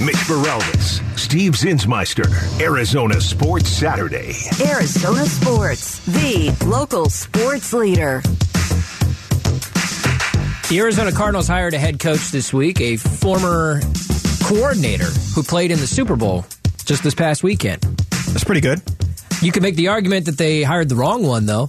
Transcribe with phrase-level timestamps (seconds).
[0.00, 2.26] Mitch Morales, Steve Zinsmeister,
[2.58, 4.34] Arizona Sports Saturday.
[4.64, 8.22] Arizona Sports, the local sports leader.
[10.70, 13.82] The Arizona Cardinals hired a head coach this week, a former
[14.42, 16.46] coordinator who played in the Super Bowl
[16.86, 17.82] just this past weekend.
[17.82, 18.80] That's pretty good.
[19.42, 21.68] You could make the argument that they hired the wrong one, though.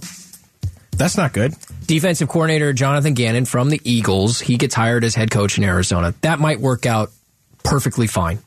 [0.92, 1.54] That's not good.
[1.84, 6.14] Defensive coordinator Jonathan Gannon from the Eagles, he gets hired as head coach in Arizona.
[6.22, 7.10] That might work out
[7.64, 8.38] perfectly fine.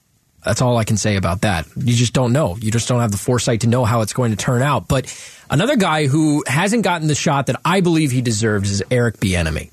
[0.44, 1.66] That's all I can say about that.
[1.76, 2.56] You just don't know.
[2.58, 4.88] You just don't have the foresight to know how it's going to turn out.
[4.88, 5.12] But
[5.50, 9.72] another guy who hasn't gotten the shot that I believe he deserves is Eric Bieniemy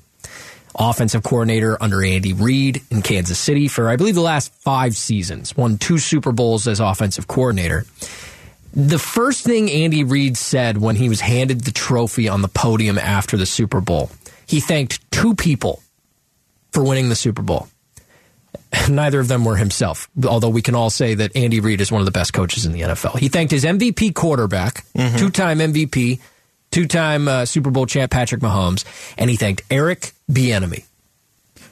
[0.77, 5.55] offensive coordinator under Andy Reid in Kansas City for, I believe, the last five seasons.
[5.55, 7.85] Won two Super Bowls as offensive coordinator.
[8.73, 12.97] The first thing Andy Reid said when he was handed the trophy on the podium
[12.97, 14.09] after the Super Bowl,
[14.47, 15.81] he thanked two people
[16.71, 17.67] for winning the Super Bowl.
[18.89, 22.01] Neither of them were himself, although we can all say that Andy Reid is one
[22.01, 23.17] of the best coaches in the NFL.
[23.19, 25.17] He thanked his MVP quarterback, mm-hmm.
[25.17, 26.19] two time MVP,
[26.71, 28.85] two time uh, Super Bowl champ Patrick Mahomes,
[29.17, 30.85] and he thanked Eric Bieniemy.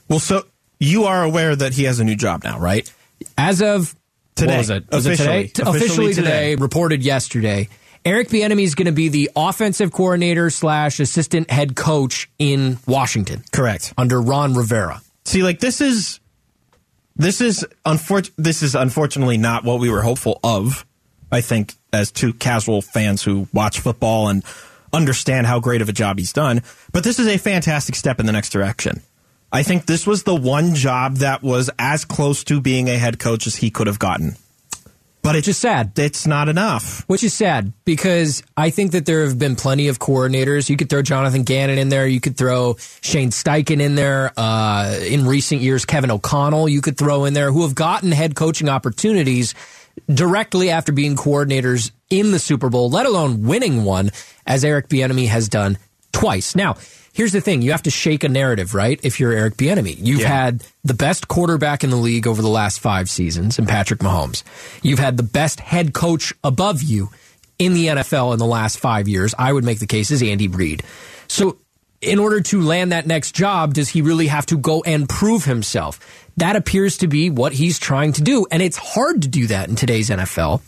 [0.08, 0.46] Well, so
[0.80, 2.92] you are aware that he has a new job now, right?
[3.38, 3.96] As of
[4.36, 4.92] today, was it?
[4.92, 5.70] Was officially, it today?
[5.70, 7.70] Officially, today, reported yesterday.
[8.04, 13.44] Eric Bieniemy is going to be the offensive coordinator slash assistant head coach in Washington.
[13.52, 13.94] Correct.
[13.96, 15.02] Under Ron Rivera.
[15.26, 16.20] See, like this is
[17.22, 20.86] this is unfor- this is unfortunately not what we were hopeful of.
[21.32, 24.44] I think as two casual fans who watch football and
[24.92, 26.62] understand how great of a job he's done.
[26.92, 29.02] But this is a fantastic step in the next direction.
[29.52, 33.20] I think this was the one job that was as close to being a head
[33.20, 34.36] coach as he could have gotten.
[35.24, 35.98] But it's just sad.
[36.00, 37.04] It's not enough.
[37.08, 40.68] Which is sad because I think that there have been plenty of coordinators.
[40.70, 42.08] You could throw Jonathan Gannon in there.
[42.08, 44.34] You could throw Shane Steichen in there.
[44.36, 48.36] Uh, in recent years, Kevin O'Connell you could throw in there who have gotten head
[48.36, 49.54] coaching opportunities
[50.12, 54.12] directly after being coordinators in the Super Bowl, let alone winning one,
[54.46, 55.78] as Eric Bieniemy has done
[56.12, 56.56] twice.
[56.56, 56.76] Now,
[57.14, 59.00] here's the thing: you have to shake a narrative, right?
[59.04, 60.28] If you're Eric Bieniemy, you've yeah.
[60.28, 64.44] had the best quarterback in the league over the last five seasons, and Patrick Mahomes.
[64.82, 67.10] You've had the best head coach above you
[67.60, 69.36] in the NFL in the last five years.
[69.38, 70.84] I would make the case is Andy Reid.
[71.28, 71.58] So
[72.02, 75.46] in order to land that next job, does he really have to go and prove
[75.46, 76.00] himself?
[76.38, 78.48] That appears to be what he's trying to do.
[78.52, 80.62] And it's hard to do that in today's NFL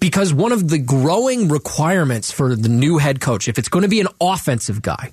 [0.00, 3.88] because one of the growing requirements for the new head coach, if it's going to
[3.88, 5.12] be an offensive guy,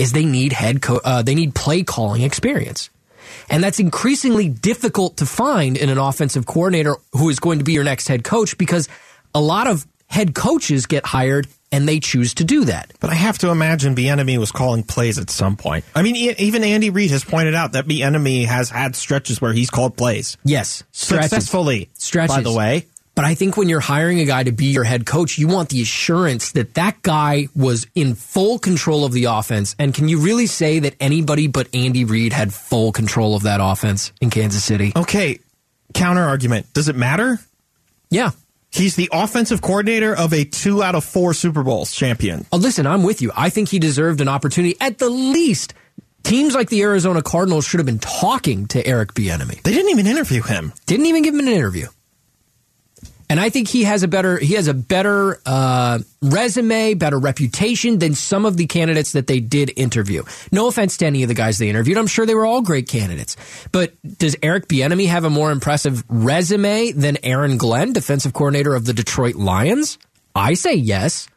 [0.00, 2.90] is they need head co- uh, they need play calling experience.
[3.48, 7.72] And that's increasingly difficult to find in an offensive coordinator who is going to be
[7.72, 8.88] your next head coach because
[9.34, 12.92] a lot of head coaches get hired and they choose to do that.
[12.98, 15.84] But I have to imagine Bieniemy was calling plays at some point.
[15.94, 19.70] I mean, even Andy Reid has pointed out that Bieniemy has had stretches where he's
[19.70, 20.36] called plays.
[20.44, 21.30] Yes, stretches.
[21.30, 21.90] successfully.
[21.94, 22.86] Stretches, by the way.
[23.20, 25.68] But I think when you're hiring a guy to be your head coach, you want
[25.68, 29.76] the assurance that that guy was in full control of the offense.
[29.78, 33.60] And can you really say that anybody but Andy Reid had full control of that
[33.62, 34.94] offense in Kansas City?
[34.96, 35.38] Okay,
[35.92, 36.72] counter argument.
[36.72, 37.38] Does it matter?
[38.08, 38.30] Yeah.
[38.70, 42.46] He's the offensive coordinator of a two out of four Super Bowls champion.
[42.50, 43.32] Oh, listen, I'm with you.
[43.36, 45.74] I think he deserved an opportunity at the least.
[46.22, 49.62] Teams like the Arizona Cardinals should have been talking to Eric Bieniemy.
[49.62, 50.72] They didn't even interview him.
[50.86, 51.88] Didn't even give him an interview.
[53.30, 58.00] And I think he has a better he has a better uh, resume, better reputation
[58.00, 60.24] than some of the candidates that they did interview.
[60.50, 62.88] No offense to any of the guys they interviewed, I'm sure they were all great
[62.88, 63.36] candidates.
[63.70, 68.84] But does Eric Bieniemy have a more impressive resume than Aaron Glenn, defensive coordinator of
[68.84, 69.96] the Detroit Lions?
[70.34, 71.28] I say yes.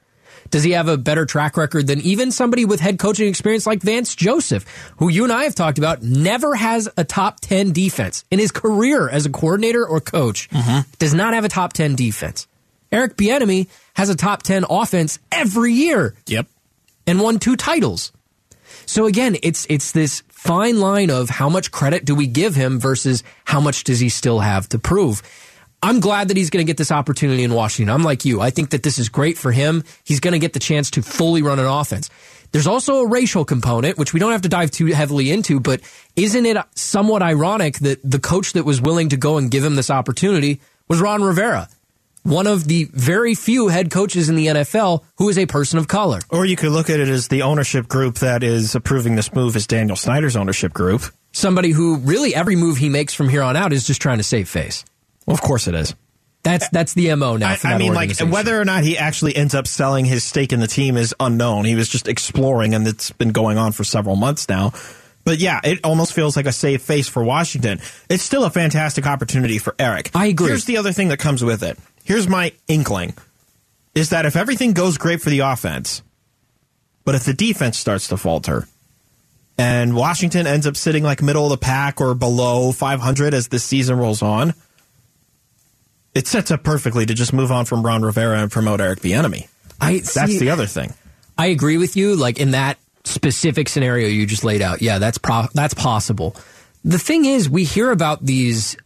[0.53, 3.81] Does he have a better track record than even somebody with head coaching experience like
[3.81, 4.65] Vance Joseph,
[4.97, 8.51] who you and I have talked about, never has a top 10 defense in his
[8.51, 10.81] career as a coordinator or coach, mm-hmm.
[10.99, 12.47] does not have a top 10 defense.
[12.91, 16.13] Eric Bieniemy has a top 10 offense every year.
[16.27, 16.45] Yep.
[17.07, 18.11] And won two titles.
[18.85, 22.79] So again, it's it's this fine line of how much credit do we give him
[22.79, 25.23] versus how much does he still have to prove.
[25.83, 27.93] I'm glad that he's going to get this opportunity in Washington.
[27.93, 28.39] I'm like you.
[28.39, 29.83] I think that this is great for him.
[30.05, 32.09] He's going to get the chance to fully run an offense.
[32.53, 35.81] There's also a racial component, which we don't have to dive too heavily into, but
[36.15, 39.75] isn't it somewhat ironic that the coach that was willing to go and give him
[39.75, 41.67] this opportunity was Ron Rivera?
[42.21, 45.89] One of the very few head coaches in the NFL who is a person of
[45.89, 46.19] color.
[46.29, 49.57] Or you could look at it as the ownership group that is approving this move
[49.57, 51.01] is Daniel Snyder's ownership group.
[51.33, 54.23] Somebody who really every move he makes from here on out is just trying to
[54.23, 54.85] save face.
[55.25, 55.95] Well, of course it is.
[56.43, 57.51] That's that's the mo now.
[57.51, 60.59] I, I mean, like whether or not he actually ends up selling his stake in
[60.59, 61.63] the team is unknown.
[61.63, 64.73] He was just exploring, and it's been going on for several months now.
[65.23, 67.79] But yeah, it almost feels like a safe face for Washington.
[68.09, 70.11] It's still a fantastic opportunity for Eric.
[70.13, 70.47] I agree.
[70.47, 71.77] Here's the other thing that comes with it.
[72.03, 73.13] Here's my inkling
[73.95, 76.01] is that if everything goes great for the offense,
[77.05, 78.67] but if the defense starts to falter,
[79.57, 83.59] and Washington ends up sitting like middle of the pack or below 500 as the
[83.59, 84.53] season rolls on,
[86.15, 89.47] it sets up perfectly to just move on from Ron Rivera and promote Eric Bieniemy.
[89.81, 90.93] I That's see- the other thing.
[91.37, 92.15] I agree with you.
[92.15, 96.35] Like in that specific scenario you just laid out, yeah, that's pro- that's possible.
[96.85, 98.77] The thing is, we hear about these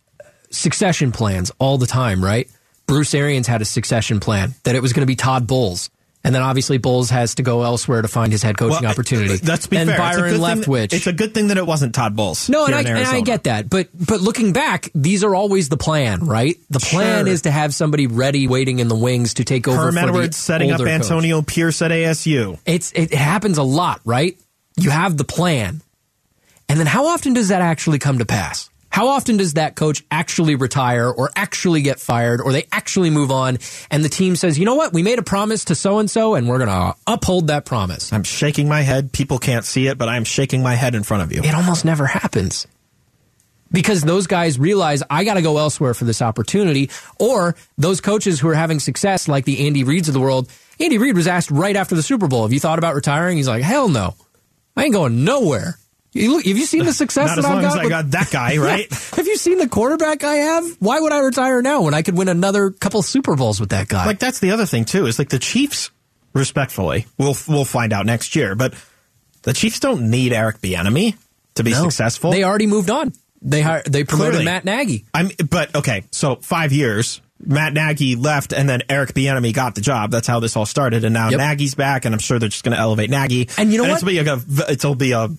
[0.49, 2.47] succession plans all the time, right?
[2.85, 5.89] Bruce Arians had a succession plan that it was going to be Todd Bowles.
[6.27, 9.35] And then obviously Bowles has to go elsewhere to find his head coaching Well, opportunity.
[9.35, 9.97] Uh, let's be and fair.
[9.97, 10.93] Byron good thing that- Leftwich.
[10.93, 12.49] it's a good thing that it wasn't Todd Bowles.
[12.49, 15.77] No, and I, and I get that, but but looking back, these are always the
[15.77, 16.57] plan, right?
[16.69, 17.33] The plan Sure.
[17.33, 19.77] is to have somebody ready, waiting in the wings to take over.
[19.77, 21.01] Herm Edwards setting up older coach.
[21.03, 22.59] Antonio Pierce at ASU.
[22.65, 24.37] It's it happens a lot, right?
[24.75, 25.81] You have the plan,
[26.67, 28.69] and then how often does that actually come to pass?
[28.97, 33.29] How often does that coach actually retire or actually get fired or they actually move
[33.29, 33.59] on
[33.91, 36.33] and the team says, you know what, we made a promise to so and so
[36.33, 38.11] and we're going to uphold that promise?
[38.11, 39.11] I'm shaking my head.
[39.11, 41.43] People can't see it, but I'm shaking my head in front of you.
[41.43, 42.65] It almost never happens.
[43.71, 46.89] Because those guys realize I got to go elsewhere for this opportunity,
[47.19, 50.49] or those coaches who are having success, like the Andy Reids of the world.
[50.79, 53.47] Andy Reid was asked right after the Super Bowl, "Have you thought about retiring?" He's
[53.47, 54.15] like, "Hell no,
[54.75, 55.77] I ain't going nowhere."
[56.17, 57.65] You look, have you seen the success that I've got?
[57.65, 58.91] as I with- got that guy, right?
[59.15, 60.65] have you seen the quarterback I have?
[60.79, 63.87] Why would I retire now when I could win another couple Super Bowls with that
[63.87, 64.05] guy?
[64.05, 65.05] like that's the other thing too.
[65.05, 65.91] Is like the Chiefs,
[66.33, 68.73] respectfully, we'll we'll find out next year, but
[69.43, 71.15] the Chiefs don't need Eric Bieniemy
[71.55, 71.83] to be No.
[71.83, 72.31] successful.
[72.31, 73.13] They already moved on.
[73.41, 74.45] They hired, they promoted Clearly.
[74.45, 75.05] Matt Nagy.
[75.13, 77.21] I'm, but okay, so five years.
[77.45, 80.11] Matt Nagy left, and then Eric Bieniemy got the job.
[80.11, 81.37] That's how this all started, and now Yep.
[81.39, 83.49] Nagy's back, and I'm sure they're just going to elevate Nagy.
[83.57, 84.09] And you know It's what?
[84.09, 84.39] be a,
[84.71, 85.29] it'll be a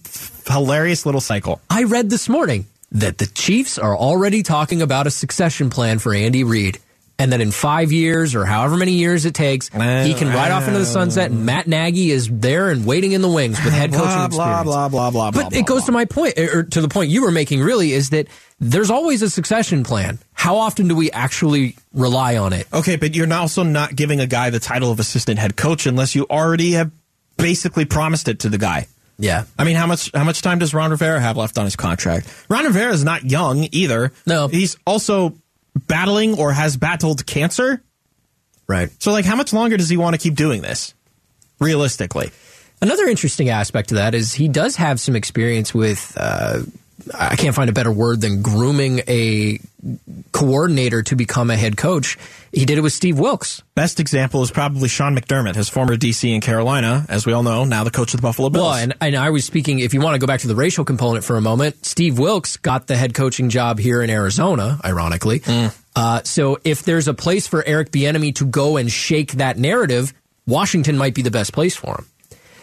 [0.47, 1.61] hilarious little cycle.
[1.69, 6.15] I read this morning that the Chiefs are already talking about a succession plan for
[6.15, 6.79] Andy Reid.
[7.21, 10.69] And that in five years or however many years it takes, he can ride off
[10.69, 13.91] into the sunset and Matt Nagy is there and waiting in the wings with head
[13.93, 14.65] coaching Blah experience.
[14.65, 15.31] blah blah blah blah.
[15.33, 15.87] But blah, it goes blah.
[15.87, 18.29] to my point, or to the point you were making really, is that
[18.61, 20.21] there's always a succession plan.
[20.33, 22.69] How often do we actually rely on it?
[22.73, 26.15] Okay, but you're also not giving a guy the title of assistant head coach unless
[26.15, 26.93] you already have
[27.37, 28.87] basically promised it to the guy.
[29.19, 29.47] Yeah.
[29.59, 32.33] I mean, how much how much time does Ron Rivera have left on his contract?
[32.49, 34.13] Ron Rivera is not young either.
[34.25, 34.47] No.
[34.47, 35.35] he's also
[35.75, 37.83] battling or has battled cancer.
[38.67, 38.91] Right.
[39.03, 40.95] So, like, how much longer does he want to keep doing this?
[41.61, 42.31] Realistically,
[42.81, 46.17] Another interesting aspect of that is he does have some experience with.
[46.17, 46.61] Uh,
[47.15, 49.61] I can't find a better word than grooming a
[50.33, 52.19] coordinator to become a head coach.
[52.53, 53.63] He did it with Steve Wilks.
[53.75, 57.65] best example is probably Sean McDermott, his former DC in Carolina, as we all know,
[57.65, 58.65] now the coach of the Buffalo Bills.
[58.65, 60.85] Well, and, and I was speaking, if you want to go back to the racial
[60.85, 65.43] component for a moment, Steve Wilks got the head coaching job here in Arizona, ironically.
[65.95, 70.13] Uh, so if there's a place for Eric Bieniemy to go and shake that narrative,
[70.47, 72.07] Washington might be the best place for him.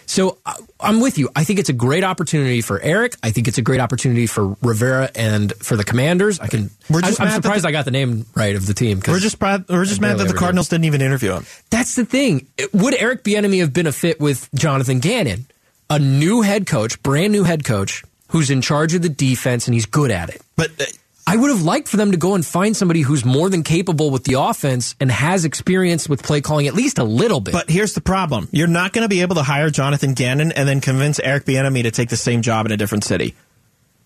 [0.08, 1.30] So I- I'm with you.
[1.36, 3.16] I think it's a great opportunity for Eric.
[3.24, 6.40] I think it's a great opportunity for Rivera and for the Commanders.
[6.40, 6.70] I can.
[6.90, 9.02] We're just I, am surprised the- I got the name right of the team.
[9.08, 10.34] we're just proud, we're just mad that the.
[10.34, 11.46] Cardinals didn't even interview him.
[11.70, 12.48] That's the thing.
[12.74, 15.46] Would Eric Bieniemy have been a fit with Jonathan Gannon,
[15.90, 19.74] a new head coach, brand new head coach, who's in charge of the defense and
[19.74, 20.42] he's good at it?
[20.56, 20.86] But uh,
[21.28, 24.12] I would have liked for them to go and find somebody who's more than capable
[24.12, 27.52] with the offense and has experience with play calling at least a little bit.
[27.52, 30.68] But here's the problem: you're not going to be able to hire Jonathan Gannon and
[30.68, 33.34] then convince Eric Bieniemy to take the same job in a different city.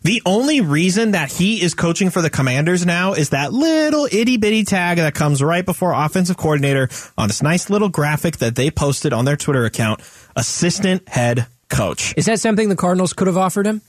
[0.02, 4.38] The only reason that he is coaching for the Commanders now is that little itty
[4.38, 8.72] bitty tag that comes right before offensive coordinator on this nice little graphic that they
[8.72, 10.00] posted on their Twitter account:
[10.38, 12.14] assistant head coach.
[12.16, 13.82] is that something the Cardinals could have offered him?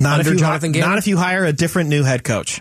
[0.00, 0.90] Not Under if you Jonathan Gannon?
[0.90, 2.60] Not if you hire a different new head coach.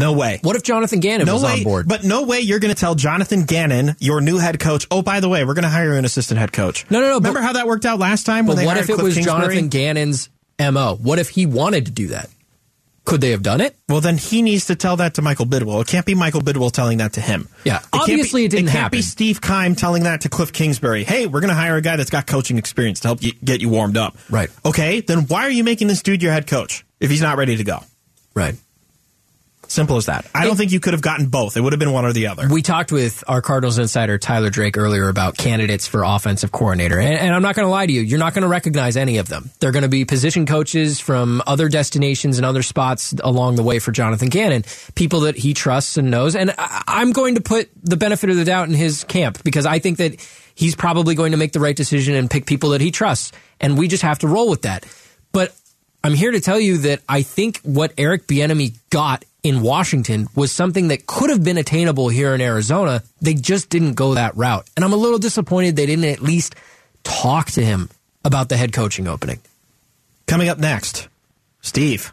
[0.00, 0.38] No way.
[0.42, 1.88] What if Jonathan Gannon No was way, on board?
[1.88, 5.20] but no way you're going to tell Jonathan Gannon, your new head coach, oh, by
[5.20, 6.84] the way, we're going to hire an assistant head coach.
[6.90, 8.84] No, no, no, Remember but- how that worked out last time when but what if
[8.90, 9.40] it Cliff was Kingsbury?
[9.40, 10.28] Jonathan Gannon's
[10.58, 10.96] MO?
[11.00, 12.28] What if he wanted to do that?
[13.06, 13.74] Could they have done it?
[13.88, 15.80] Well, then he needs to tell that to Michael Bidwill.
[15.80, 17.48] It can't be Michael Bidwill telling that to him.
[17.64, 18.98] Yeah, be- obviously it didn't can't happen.
[18.98, 21.02] be Steve Keim telling that to Cliff Kingsbury.
[21.04, 23.60] Hey, we're going to hire a guy that's got coaching experience to help you, get
[23.62, 24.16] you warmed up.
[24.28, 24.50] Right.
[24.64, 27.56] Okay, then why are you making this dude your head coach if he's not ready
[27.56, 27.80] to go?
[28.34, 28.54] Right.
[29.70, 30.26] Simple as that.
[30.34, 31.56] I don't think you could have gotten both.
[31.56, 32.48] It would have been one or the other.
[32.48, 37.14] We talked with our Cardinals insider Tyler Drake earlier about candidates for offensive coordinator, and,
[37.14, 39.28] and I'm not going to lie to you, you're not going to recognize any of
[39.28, 39.52] them.
[39.60, 43.78] They're going to be position coaches from other destinations and other spots along the way
[43.78, 44.64] for Jonathan Gannon,
[44.96, 46.34] people that he trusts and knows.
[46.34, 49.66] And I, I'm going to put the benefit of the doubt in his camp because
[49.66, 50.20] I think that
[50.56, 53.78] he's probably going to make the right decision and pick people that he trusts, and
[53.78, 54.84] we just have to roll with that.
[55.30, 55.54] But
[56.02, 60.52] I'm here to tell you that I think what Eric Bieniemy got in Washington was
[60.52, 63.02] something that could have been attainable here in Arizona.
[63.20, 64.68] They just didn't go that route.
[64.76, 66.54] And I'm a little disappointed they didn't at least
[67.04, 67.88] talk to him
[68.24, 69.40] about the head coaching opening.
[70.26, 71.08] Coming up next,
[71.60, 72.12] Steve.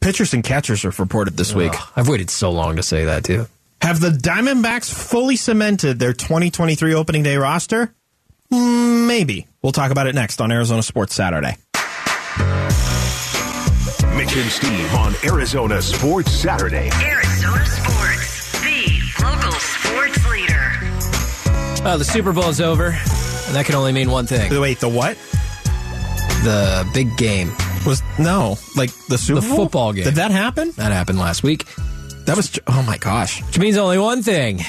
[0.00, 1.72] Pitchers and catchers are reported this week.
[1.74, 3.46] Ugh, I've waited so long to say that too.
[3.80, 7.94] Have the Diamondbacks fully cemented their 2023 opening day roster?
[8.50, 9.46] Maybe.
[9.62, 11.56] We'll talk about it next on Arizona Sports Saturday.
[14.16, 16.88] Mitch and Steve on Arizona Sports Saturday.
[17.02, 21.84] Arizona Sports, the local sports leader.
[21.84, 24.88] Well, the Super Bowl is over, and that can only mean one thing: Wait, the
[24.88, 25.16] what?
[26.44, 27.52] the big game.
[27.86, 29.56] Was no like the Super The Bowl?
[29.56, 30.04] football game.
[30.04, 30.70] Did that happen?
[30.76, 31.66] That happened last week,
[32.26, 33.42] That was oh my gosh.
[33.44, 34.60] which means only one thing: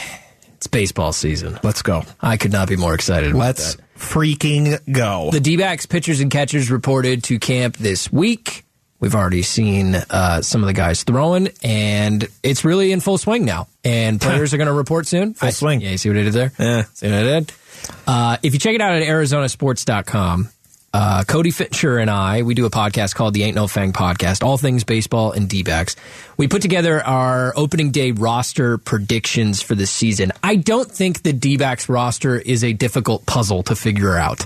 [0.56, 1.60] it's baseball season.
[1.64, 2.04] Let's go.
[2.22, 3.30] I could not be more excited.
[3.32, 3.84] about Let's that.
[3.98, 5.30] freaking go.
[5.32, 8.65] The D-backs pitchers and catchers reported to camp this week.
[9.00, 13.44] We've already seen uh, some of the guys throwing, and it's really in full swing
[13.46, 13.68] now.
[13.84, 15.34] And players are going to report soon.
[15.34, 15.82] Full I- swing.
[15.82, 16.52] Yeah, you see what I did there?
[16.58, 16.84] Yeah.
[16.94, 17.52] See what I did?
[18.08, 20.50] Uh, if you check it out at arizonasports.com,
[20.94, 24.44] uh, Cody Fincher and I, we do a podcast called the Ain't No Fang Podcast,
[24.44, 25.98] all things baseball and D-backs.
[26.38, 30.32] We put together our opening day roster predictions for the season.
[30.42, 34.46] I don't think the D-backs roster is a difficult puzzle to figure out.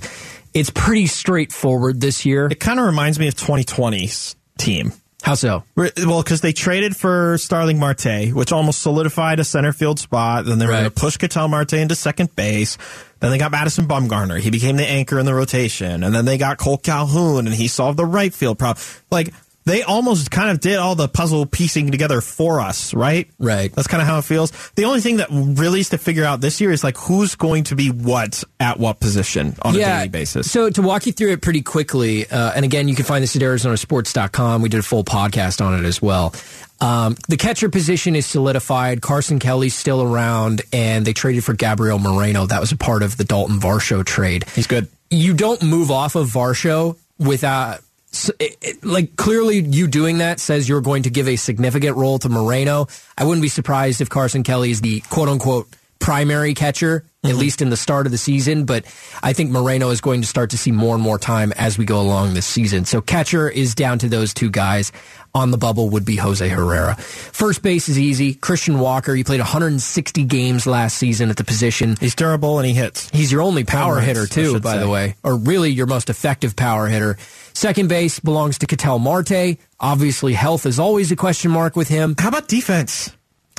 [0.56, 2.48] It's pretty straightforward this year.
[2.48, 4.94] it kind of reminds me of 2020's team.
[5.22, 5.64] How so?
[5.76, 10.46] Well, because they traded for Starling Marte, which almost solidified a center field spot.
[10.46, 10.80] Then they were Right.
[10.82, 12.78] going to push Ketel Marte into second base.
[13.20, 14.40] Then they got Madison Bumgarner.
[14.40, 16.04] He became the anchor in the rotation.
[16.06, 18.82] And then they got Cole Calhoun, and he solved the right field problem.
[19.12, 19.34] Like,
[19.70, 23.30] they almost kind of did all the puzzle piecing together for us, right?
[23.38, 23.72] Right.
[23.72, 24.52] That's kind of how it feels.
[24.76, 27.66] The only thing that really is to figure out this year is like who's going
[27.66, 30.52] to be what at what position on a daily basis.
[30.52, 33.36] So to walk you through it pretty quickly, uh, and again, you can find this
[33.36, 34.62] at ArizonaSports.com.
[34.62, 36.34] We did a full podcast on it as well.
[36.82, 39.02] Um, the catcher position is solidified.
[39.02, 42.46] Carson Kelly's still around, and they traded for Gabriel Moreno.
[42.46, 44.46] That was a part of the Dalton Varsho trade.
[44.56, 44.88] He's good.
[45.10, 47.82] You don't move off of Varsho without.
[48.14, 51.98] S- it- it- like clearly you doing that says you're going to give a significant
[51.98, 52.88] role to Moreno.
[53.18, 55.68] I wouldn't be surprised if Carson Kelly is the quote unquote
[56.00, 57.40] primary catcher, at mm-hmm.
[57.40, 58.66] least in the start of the season.
[58.66, 58.86] But
[59.22, 61.86] I think Moreno is going to start to see more and more time as we
[61.86, 62.86] go along this season.
[62.86, 64.92] So catcher is down to those two guys.
[65.36, 66.96] On the bubble would be Jose Herrera.
[66.96, 68.34] First base is easy.
[68.34, 71.96] Christian Walker, he played 160 games last season at the position.
[72.00, 73.12] He's durable and he hits.
[73.12, 74.80] He's your only power hitter I too, by say.
[74.80, 77.18] the way, or really your most effective power hitter.
[77.54, 79.60] Second base belongs to Ketel Marte.
[79.80, 82.16] Obviously, health is always a question mark with him.
[82.18, 83.12] How about defense?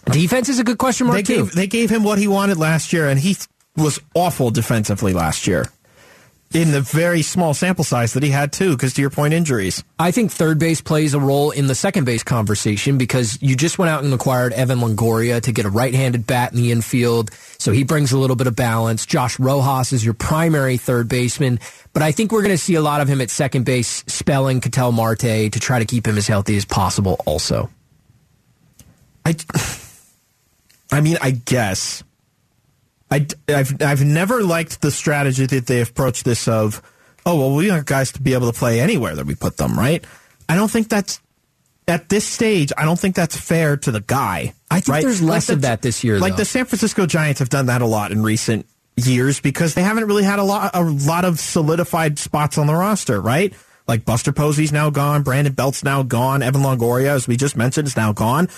[0.06, 1.44] Defense is a good question mark They too.
[1.44, 3.36] gave they gave him what he wanted last year, and he
[3.76, 5.66] was awful defensively last year.
[6.52, 9.84] In the very small sample size that he had too, because to your point, injuries.
[10.00, 13.78] I think third base plays a role in the second base conversation because you just
[13.78, 17.70] went out and acquired Evan Longoria to get a right-handed bat in the infield, so
[17.70, 19.06] he brings a little bit of balance.
[19.06, 21.60] Josh Rojas is your primary third baseman,
[21.92, 24.60] but I think we're going to see a lot of him at second base, spelling
[24.60, 27.20] Ketel Marte to try to keep him as healthy as possible.
[27.26, 27.70] Also.
[29.24, 29.36] I,
[30.92, 32.02] I mean, I guess.
[33.10, 36.80] I, have I've never liked the strategy that they approach this of,
[37.26, 39.76] oh, well, we want guys to be able to play anywhere that we put them,
[39.78, 40.04] right?
[40.48, 41.20] I don't think that's,
[41.88, 44.54] at this stage, I don't think that's fair to the guy.
[44.70, 45.02] I think right?
[45.02, 46.38] there's less the- of that this year, Like though.
[46.38, 48.66] the San Francisco Giants have done that a lot in recent
[48.96, 52.74] years because they haven't really had a lot, a lot of solidified spots on the
[52.74, 53.52] roster, right?
[53.88, 57.88] Like Buster Posey's now gone, Brandon Belt's now gone, Evan Longoria, as we just mentioned,
[57.88, 58.48] is now gone.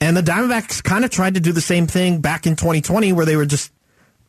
[0.00, 3.26] And the Diamondbacks kind of tried to do the same thing back in 2020 where
[3.26, 3.70] they were just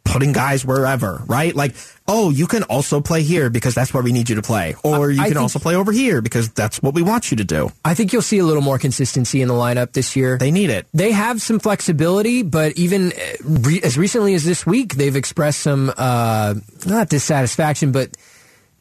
[0.04, 1.56] putting guys wherever, right?
[1.56, 1.76] Like,
[2.08, 4.76] oh, you can also play here because that's where we need you to play.
[4.84, 7.44] Or you I can also play over here because that's what we want you to
[7.44, 7.72] do.
[7.86, 10.38] I think you'll see a little more consistency in the lineup this year.
[10.38, 10.88] They need it.
[10.94, 15.60] They have some flexibility, but even uh, re- as recently as this week, they've expressed
[15.62, 18.10] some uh, not dissatisfaction, but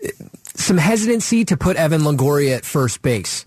[0.05, 0.09] uh,
[0.55, 3.45] some hesitancy to put Evan Longoria at first base.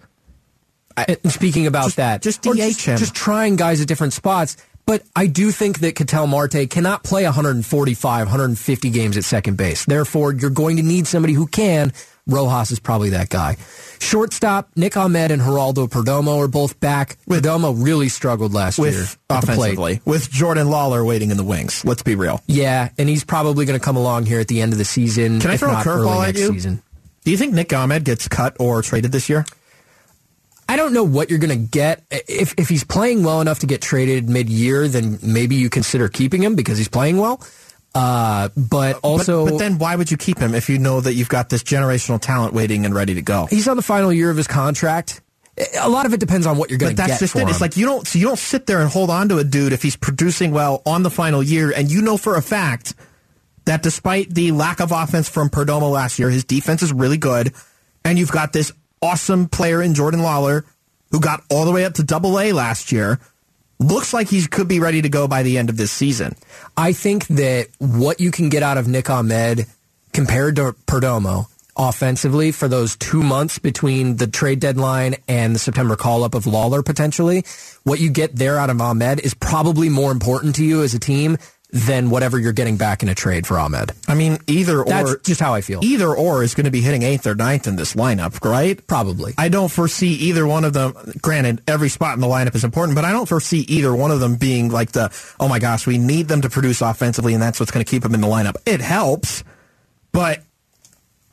[0.95, 2.97] Uh, Speaking about Just- that, just DH him.
[2.97, 4.57] just trying guys at different spots.
[4.85, 9.85] But I do think that Ketel Marte cannot play 145, 150 games at second base.
[9.85, 11.93] Therefore, you're going to need somebody who can.
[12.27, 13.55] Rojas is probably that guy.
[13.99, 17.17] Shortstop, Nick Ahmed and Geraldo Perdomo are both back.
[17.29, 19.43] Perdomo really struggled last year With plate.
[19.43, 21.83] offensively, with Jordan Lawlar waiting in the wings.
[21.85, 22.41] Let's be real.
[22.47, 25.39] Yeah, and he's probably going to come along here at the end of the season.
[25.39, 26.53] Can I throw a curveball at next you?
[26.53, 26.83] Season.
[27.23, 29.45] Do you think Nick Ahmed gets cut or traded this year?
[30.67, 32.03] I don't know what you're going to get.
[32.09, 36.07] If if he's playing well enough to get traded mid year, then maybe you consider
[36.07, 37.41] keeping him because he's playing well.
[37.95, 41.13] Uh, but also, but, but then why would you keep him if you know that
[41.13, 43.45] you've got this generational talent waiting and ready to go?
[43.47, 45.21] he's on the final year of his contract.
[45.79, 47.47] A lot of it depends on what you're going But to that's just it.
[47.47, 49.73] It's like you don't so you don't sit there and hold on to a dude
[49.73, 52.95] if he's producing well on the final year, and you know for a fact
[53.65, 57.53] that despite the lack of offense from Perdomo last year, his defense is really good,
[58.03, 58.71] and you've got this
[59.03, 60.63] awesome player in Jordan Lawlar
[61.11, 63.19] who got all the way up to Double A last year.
[63.79, 66.35] Looks like he could be ready to go by the end of this season.
[66.75, 69.67] I think that what you can get out of Nick Ahmed
[70.11, 71.45] compared to Perdomo
[71.75, 76.47] offensively for those two months between the trade deadline and the September call up of
[76.47, 77.43] Lawler potentially,
[77.83, 80.99] what you get there out of Ahmed is probably more important to you as a
[80.99, 81.37] team
[81.73, 83.93] than whatever you're getting back in a trade for Ahmed.
[84.07, 85.83] I mean, either That's or, just how I feel.
[85.83, 88.85] either or is going to be hitting eighth or ninth in this lineup, right?
[88.85, 89.33] Probably.
[89.39, 90.93] I don't foresee either one of them.
[91.19, 94.19] Granted, every spot in the lineup is important, but I don't foresee either one of
[94.19, 97.59] them being like the, oh my gosh, we need them to produce offensively, and that's
[97.59, 98.55] what's going to keep them in the lineup.
[98.67, 99.43] It helps,
[100.11, 100.43] but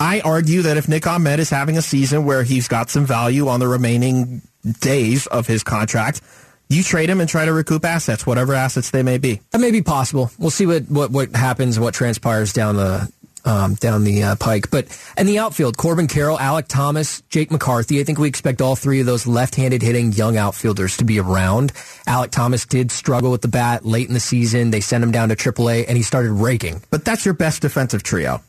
[0.00, 3.48] I argue that if Nick Ahmed is having a season where he's got some value
[3.48, 4.40] on the remaining
[4.80, 6.22] days of his contract,
[6.70, 9.40] you trade them and try to recoup assets, whatever assets they may be.
[9.50, 10.30] That may be possible.
[10.38, 13.12] We'll see what, what, what happens, what transpires down the
[13.44, 14.70] um, down the uh, pike.
[14.70, 14.86] But
[15.16, 17.98] in the outfield, Corbin Carroll, Alek Thomas, Jake McCarthy.
[17.98, 21.72] I think we expect all three of those left-handed hitting young outfielders to be around.
[22.06, 24.70] Alek Thomas did struggle with the bat late in the season.
[24.70, 26.82] They sent him down to AAA, and he started raking.
[26.90, 28.42] But that's your best defensive trio.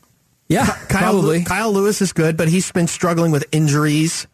[0.48, 1.44] Yeah, Kyle, probably.
[1.44, 4.26] Kyle Lewis is good, but he's been struggling with injuries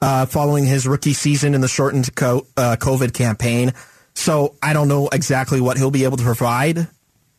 [0.00, 3.72] uh, following his rookie season in the shortened co- uh, COVID campaign.
[4.14, 6.88] So I don't know exactly what he'll be able to provide.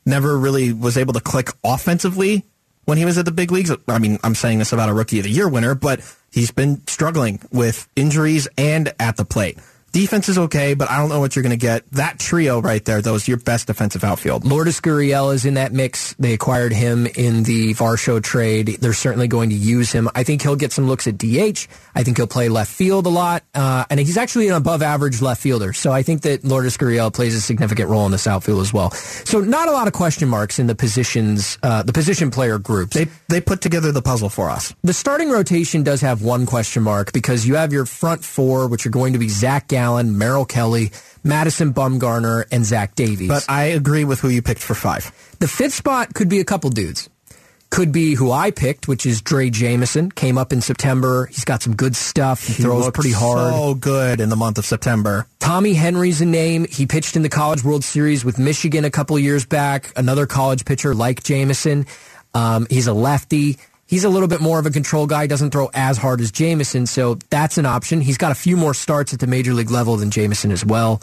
[0.06, 2.46] Never really was able to click offensively
[2.86, 3.72] when he was at the big leagues.
[3.88, 6.02] I mean, I'm saying this about a rookie of the year winner, but
[6.32, 9.58] he's been struggling with injuries and at the plate.
[9.92, 11.90] Defense is okay, but I don't know what you're going to get.
[11.92, 14.46] That trio right there, though, is your best defensive outfield.
[14.46, 16.14] Lourdes Gurriel is in that mix.
[16.20, 18.78] They acquired him in the Varsho trade.
[18.80, 20.10] They're certainly going to use him.
[20.14, 21.68] I think he'll get some looks at DH.
[21.96, 23.44] I think he'll play left field a lot.
[23.54, 25.74] Uh, and he's actually an above average left fielder.
[25.74, 28.92] So I think that Lourdes Gurriel plays a significant role in this outfield as well.
[28.92, 32.96] So not a lot of question marks in the positions, uh, the position player groups.
[32.96, 34.74] They they put together the puzzle for us.
[34.84, 38.86] The starting rotation does have one question mark because you have your front four, which
[38.86, 40.92] are going to be Zach Gallen, Merrill Kelly,
[41.24, 43.30] Madison Bumgarner, and Zach Davies.
[43.30, 45.10] But I agree with who you picked for five.
[45.40, 47.10] The fifth spot could be a couple dudes.
[47.70, 50.12] Could be who I picked, which is Drey Jameson.
[50.12, 51.28] Came up in September.
[51.28, 52.46] He's got some good stuff.
[52.46, 53.54] He, throws pretty hard.
[53.54, 55.28] So good in the month of September.
[55.40, 56.66] Tommy Henry's a name.
[56.70, 59.94] He pitched in the College World Series with Michigan a couple years back.
[59.96, 61.86] Another college pitcher like Jameson.
[62.34, 63.58] Um, he's a lefty.
[63.90, 65.26] He's a little bit more of a control guy.
[65.26, 68.02] Doesn't throw as hard as Jameson, so that's an option.
[68.02, 71.02] He's got a few more starts at the major league level than Jameson as well.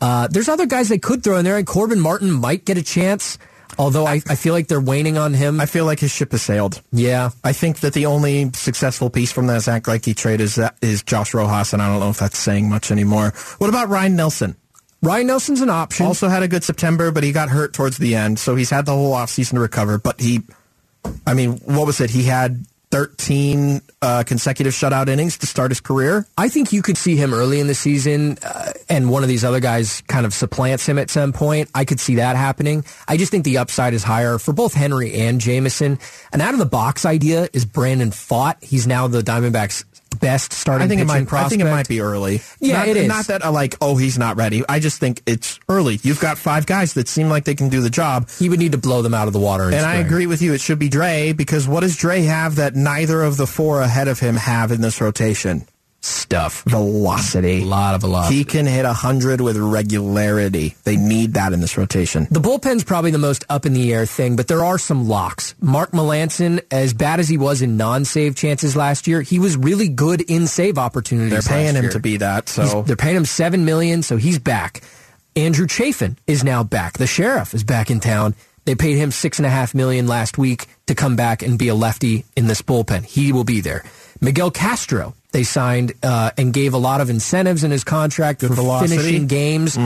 [0.00, 2.82] Uh, there's other guys they could throw in there, and Corbin Martin might get a
[2.82, 3.38] chance.
[3.76, 5.60] Although I, I feel like they're waning on him.
[5.60, 6.80] I feel like his ship has sailed.
[6.92, 10.76] yeah, I think that the only successful piece from that Zack Greinke trade is that
[10.80, 13.34] is Josh Rojas, and I don't know if that's saying much anymore.
[13.58, 14.56] What about Ryne Nelson?
[15.02, 16.06] Ryne Nelson's an option.
[16.06, 18.86] Also had a good September, but he got hurt towards the end, so he's had
[18.86, 19.98] the whole offseason to recover.
[19.98, 20.42] But he,
[21.26, 22.10] I mean, what was it?
[22.10, 26.26] He had 13 uh, consecutive shutout innings to start his career.
[26.38, 29.44] I think you could see him early in the season, uh, and one of these
[29.44, 31.68] other guys kind of supplants him at some point.
[31.74, 32.84] I could see that happening.
[33.06, 35.98] I just think the upside is higher for both Henry and Jameson.
[36.32, 38.62] An out of the box idea is Brandon Pfaadt.
[38.62, 39.84] He's now the Diamondbacks'
[40.18, 41.26] best starting I think it might.
[41.26, 41.46] prospect.
[41.46, 42.42] I think it might be early.
[42.60, 43.08] Yeah, not, it is.
[43.08, 44.62] Not that I like, oh, he's not ready.
[44.68, 45.98] I just think it's early.
[46.02, 48.28] You've got five guys that seem like they can do the job.
[48.38, 49.64] He would need to blow them out of the water.
[49.64, 50.52] And I agree with you.
[50.54, 54.08] It should be Drey because what does Drey have that neither of the four ahead
[54.08, 55.66] of him have in this rotation?
[56.08, 56.62] Stuff.
[56.66, 57.62] Velocity.
[57.62, 58.36] A lot of velocity.
[58.38, 60.74] He can hit 100 with regularity.
[60.84, 62.26] They need that in this rotation.
[62.30, 65.54] The bullpen's probably the most up in the air thing, but there are some locks.
[65.60, 69.88] Mark Melancon, as bad as he was in non-save chances last year, he was really
[69.88, 71.30] good in save opportunities.
[71.30, 71.92] They're paying him year.
[71.92, 72.48] to be that.
[72.48, 74.82] He's- So they're paying him seven million, so he's back.
[75.36, 76.94] Andrew Chafin is now back.
[76.98, 78.34] The sheriff is back in town.
[78.64, 81.68] They paid him six and a half million last week to come back and be
[81.68, 83.04] a lefty in this bullpen.
[83.04, 83.82] He will be there.
[84.20, 88.48] Miguel Castro, they signed uh, and gave a lot of incentives in his contract for
[88.48, 88.96] velocity.
[88.96, 89.76] finishing games.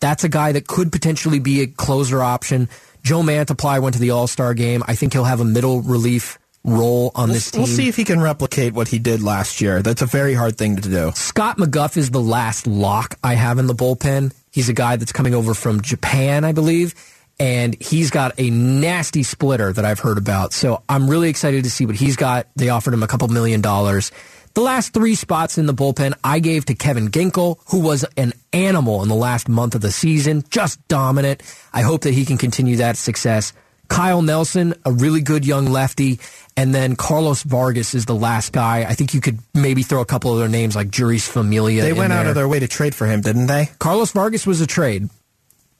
[0.00, 2.68] That's a guy that could potentially be a closer option.
[3.02, 4.82] Joe Mantiply went to the All Star game.
[4.86, 7.62] I think he'll have a middle relief role on we'll, this team.
[7.62, 9.82] we'll see if he can replicate what he did last year.
[9.82, 11.12] That's a very hard thing to do.
[11.14, 14.32] Scott McGough is the last lock I have in the bullpen.
[14.52, 16.94] He's a guy that's coming over from Japan, I believe,
[17.40, 20.52] and he's got a nasty splitter that I've heard about.
[20.52, 22.46] So I'm really excited to see what he's got.
[22.54, 24.12] They offered him a couple million dollars.
[24.54, 28.34] The last three spots in the bullpen I gave to Kevin Ginkel, who was an
[28.52, 31.42] animal in the last month of the season, just dominant.
[31.72, 33.54] I hope that he can continue that success.
[33.88, 36.18] Kyle Nelson, a really good young lefty,
[36.56, 38.84] and then Carlos Vargas is the last guy.
[38.84, 41.82] I think you could maybe throw a couple other names like Jeurys Familia.
[41.82, 43.70] They went out of their way to trade for him, didn't they?
[43.78, 45.08] Carlos Vargas was a trade,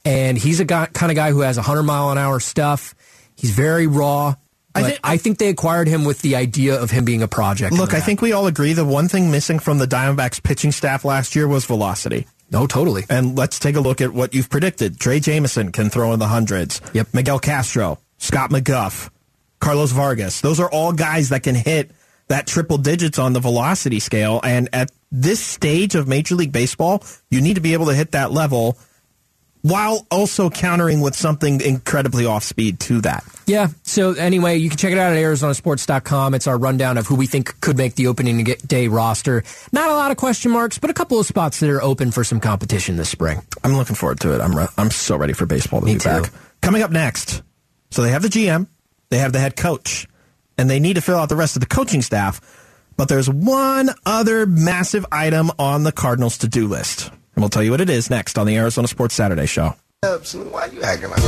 [0.04, 2.94] and he's a guy, kind of guy who has 100 mile an hour stuff.
[3.34, 4.34] He's very raw.
[4.74, 7.72] I I think they acquired him with the idea of him being a project.
[7.74, 11.04] Look, I think we all agree the one thing missing from the Diamondbacks pitching staff
[11.04, 12.26] last year was velocity.
[12.50, 13.04] no, totally.
[13.08, 14.98] And let's take a look at what you've predicted.
[14.98, 16.80] Drey Jameson can throw in the hundreds.
[16.92, 17.08] Yep.
[17.12, 19.10] Miguel Castro, Scott McGough,
[19.60, 20.40] Carlos Vargas.
[20.40, 21.90] Those are all guys that can hit
[22.28, 24.40] that triple digits on the velocity scale.
[24.42, 28.12] And at this stage of Major League Baseball, you need to be able to hit
[28.12, 28.78] that level
[29.62, 33.24] while also countering with something incredibly off speed to that.
[33.46, 33.68] Yeah.
[33.84, 36.34] So anyway, you can check it out at ArizonaSports.com.
[36.34, 39.44] It's our rundown of who we think could make the opening day roster.
[39.72, 42.24] Not a lot of question marks, but a couple of spots that are open for
[42.24, 43.42] some competition this spring.
[43.62, 44.40] I'm looking forward to it.
[44.40, 46.08] I'm re- I'm so ready for baseball to Me be too.
[46.08, 46.32] back.
[46.60, 47.42] Coming up next,
[47.90, 48.66] so they have the GM,
[49.10, 50.06] they have the head coach,
[50.58, 52.40] and they need to fill out the rest of the coaching staff.
[52.96, 57.70] But there's one other massive item on the Cardinals' to-do list, and we'll tell you
[57.70, 59.74] what it is next on the Arizona Sports Saturday Show.
[60.02, 60.52] Absolutely.
[60.52, 61.22] Why you acting like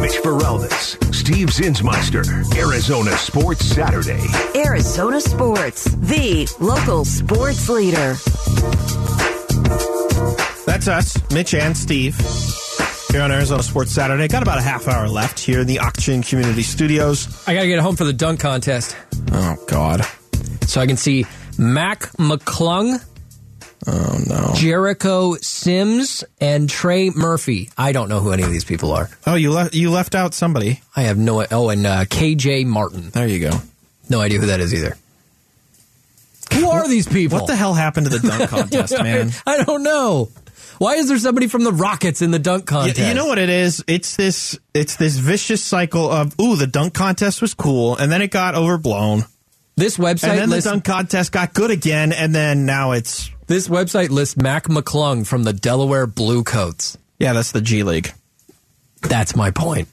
[0.00, 2.24] Mitch Feraldez, Steve Zinsmeister,
[2.56, 4.20] Arizona Sports Saturday.
[4.56, 8.16] Arizona Sports, the local sports leader.
[10.66, 12.16] That's us, Mitch and Steve,
[13.10, 14.28] here on Arizona Sports Saturday.
[14.28, 17.28] Got about a half hour left here in the Auction Community Studios.
[17.46, 18.96] I got to get home for the dunk contest
[19.32, 20.04] Oh God,
[20.66, 21.24] so I can see
[21.58, 23.02] Mac McClung,
[23.86, 24.52] oh no.
[24.54, 27.70] Jericho Sims, and Trey Murphy.
[27.76, 29.08] I don't know who any of these people are.
[29.26, 30.80] Oh, you left you left out somebody.
[30.94, 31.44] I have no.
[31.50, 33.10] Oh, and uh, KJ Martin.
[33.10, 33.58] There you go.
[34.08, 34.96] No idea who that is either.
[36.52, 37.38] Who are these people?
[37.38, 39.30] What the hell happened to the dunk contest, man?
[39.46, 40.30] I don't know.
[40.78, 42.98] Why is there somebody from the Rockets in the dunk contest?
[42.98, 43.84] You know what it is?
[43.86, 48.20] It's this it's this vicious cycle of ooh, the dunk contest was cool, and then
[48.20, 49.24] it got overblown,
[49.76, 53.30] this website and then lists the dunk contest got good again, and then now it's
[53.46, 56.96] this website lists Mac McClung from the Delaware Bluecoats.
[57.18, 58.12] yeah, that's the G League.
[59.02, 59.88] That's my point.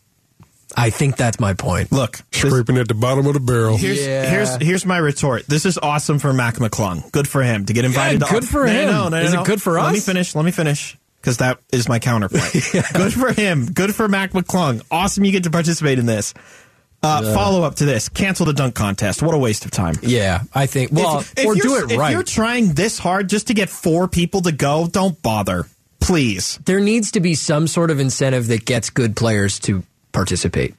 [0.78, 1.92] I think that's my point.
[1.92, 3.76] Look, this- Scraping at the bottom of the barrel.
[3.78, 4.30] here's Yeah.
[4.30, 5.48] here's here's my retort.
[5.48, 7.12] This is awesome for Mac McClung.
[7.12, 8.22] Good for him to get invited.
[8.22, 8.88] Yeah, to good for No, him.
[8.92, 9.44] No, no, no, Is it no.
[9.46, 9.86] good for us?
[9.86, 10.36] Let me finish.
[10.36, 10.96] Let me finish.
[11.22, 12.54] Because that is my counterpoint.
[12.94, 13.66] Good for him.
[13.74, 14.82] Good for Mac McClung.
[14.90, 16.34] Awesome you get to participate in this.
[17.02, 18.10] Uh, Follow up to this.
[18.10, 19.22] Cancel the dunk contest.
[19.22, 19.96] What a waste of time.
[20.02, 20.92] Yeah, I think.
[20.92, 22.12] Well, if, if or do you're- it If right.
[22.12, 25.66] you're trying this hard just to get four people to go, don't bother.
[26.02, 26.58] Please.
[26.66, 30.74] there needs to be some sort of incentive that gets good players to participate.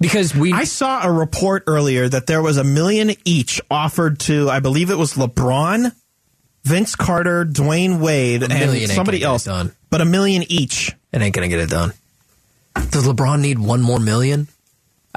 [0.00, 4.48] Because we, I saw a report earlier that there was a million each offered to,
[4.50, 5.92] I believe it was LeBron,
[6.64, 9.44] Vince Carter, Dwyane Wade, and somebody else.
[9.44, 9.72] done.
[9.90, 10.94] But a million each.
[11.12, 11.92] it ain't gonna get it done.
[12.74, 14.46] Does LeBron need one more million?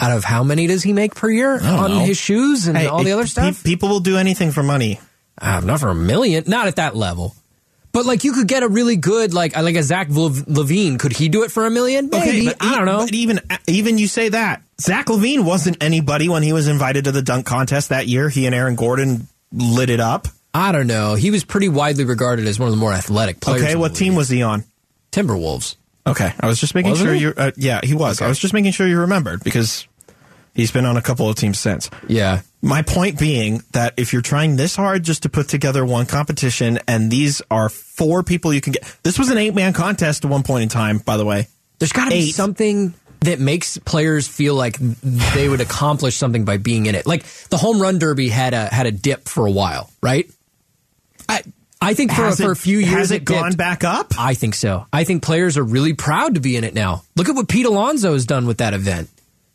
[0.02, 2.00] Out of how many does he make per year on know.
[2.00, 3.64] his shoes and Hey, all the it- other stuff?
[3.64, 5.00] people will do anything for money.
[5.40, 7.36] Uh, not for a million, not at that level.
[7.94, 10.98] But like you could get a really good like like a Zach LaVine.
[10.98, 12.10] Could he do it for a million?
[12.10, 12.46] Maybe.
[12.48, 13.06] but I don't know.
[13.12, 17.22] Even even you say that Zach LaVine wasn't anybody when he was invited to the
[17.22, 18.30] dunk contest that year.
[18.30, 20.28] He and Aaron Gordon lit it up.
[20.54, 21.16] I don't know.
[21.16, 23.62] He was pretty widely regarded as one of the more athletic players.
[23.64, 24.64] Okay, what team was he on?
[25.12, 25.76] Timberwolves?
[26.08, 27.34] Okay, I was just making Wasn't sure you.
[27.36, 28.22] Uh, yeah, he was.
[28.22, 29.86] I was just making sure you remembered because
[30.54, 31.90] he's been on a couple of teams since.
[32.08, 32.42] Yeah.
[32.62, 36.80] My point being that if you're trying this hard just to put together one competition,
[36.88, 38.84] and these are four people you can get.
[39.04, 41.48] This was an eight man contest at one point in time, by the way.
[41.80, 46.58] There's got to be something that makes players feel like they would accomplish something by
[46.58, 47.06] being in it.
[47.08, 50.30] Like the home run derby had a had a dip for a while, right?
[51.28, 51.42] I
[51.84, 53.58] I think for, Has for it- a few years has it gone dipped.
[53.58, 54.14] back up?
[54.20, 54.86] I think so.
[54.94, 57.04] I think players are really proud to be in it now.
[57.16, 59.10] Look at what Pete Alonso has done with that event.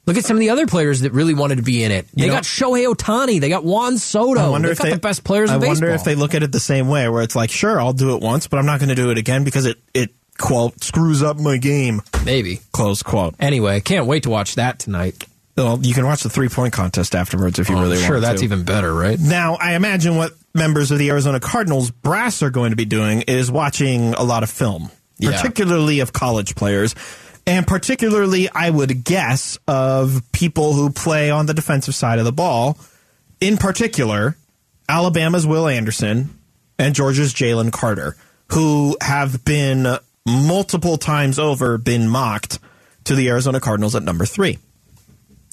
[0.06, 2.06] Look at some of the other players that really wanted to be in it.
[2.14, 3.40] They You know- got Shohei Ohtani.
[3.40, 4.40] They got Juan Soto.
[4.40, 6.52] I wonder if got they the best players I wonder if they look at it
[6.52, 8.90] the same way, where it's like, sure, I'll do it once, but I'm not going
[8.90, 12.02] to do it again because it it quote screws up my game.
[12.24, 12.60] Maybe.
[12.72, 13.34] Close quote.
[13.40, 15.24] Anyway, can't wait to watch that tonight.
[15.56, 18.06] Well, you can watch the three point contest afterwards if you Oh, really I'm want.
[18.06, 18.44] sure that's to.
[18.44, 19.18] even better, right?
[19.18, 23.22] Now, I imagine what members of the Arizona Cardinals brass are going to be doing
[23.22, 25.30] is watching a lot of film, Yeah.
[25.32, 26.94] particularly of college players,
[27.46, 32.32] and particularly, I would guess, of people who play on the defensive side of the
[32.32, 32.78] ball.
[33.40, 34.37] In particular,
[34.88, 36.38] Alabama's Will Anderson
[36.78, 38.16] and Georgia's Jalen Carter,
[38.52, 42.59] who have been multiple times over been mocked
[43.04, 44.59] to the Arizona Cardinals at number three.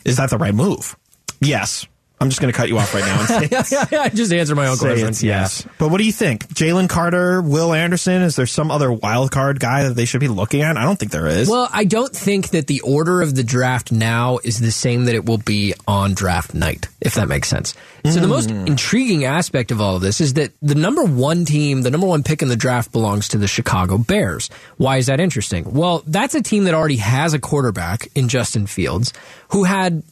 [0.04, 0.98] Is that the right move?
[1.40, 1.88] Yes.
[2.20, 4.68] I'm just going to cut you off right now and say, I just answer my
[4.68, 5.08] own say question.
[5.10, 5.68] it's yes.
[5.78, 6.48] But what do you think?
[6.48, 8.22] Jalen Carter, Will Anderson?
[8.22, 10.78] Is there some other wild card guy that they should be looking at?
[10.78, 11.50] I don't think there is.
[11.50, 15.16] Well, I don't think that the order of the draft now is the same that
[15.16, 17.74] it will be on draft night, if that makes sense.
[18.06, 18.68] So the most hmm.
[18.68, 22.24] intriguing aspect of all of this is that the number one team, the number one
[22.24, 24.50] pick in the draft belongs to the Chicago Bears.
[24.78, 25.74] Why is that interesting?
[25.74, 29.14] Well, that's a team that already has a quarterback in Justin Fields
[29.50, 30.04] who had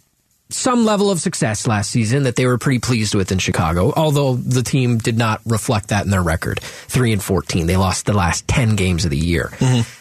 [0.54, 4.36] some level of success last season that they were pretty pleased with in Chicago, although
[4.36, 6.60] the team did not reflect that in their record.
[6.62, 7.68] 3 and 14.
[7.68, 9.52] They lost the last 10 games of the year.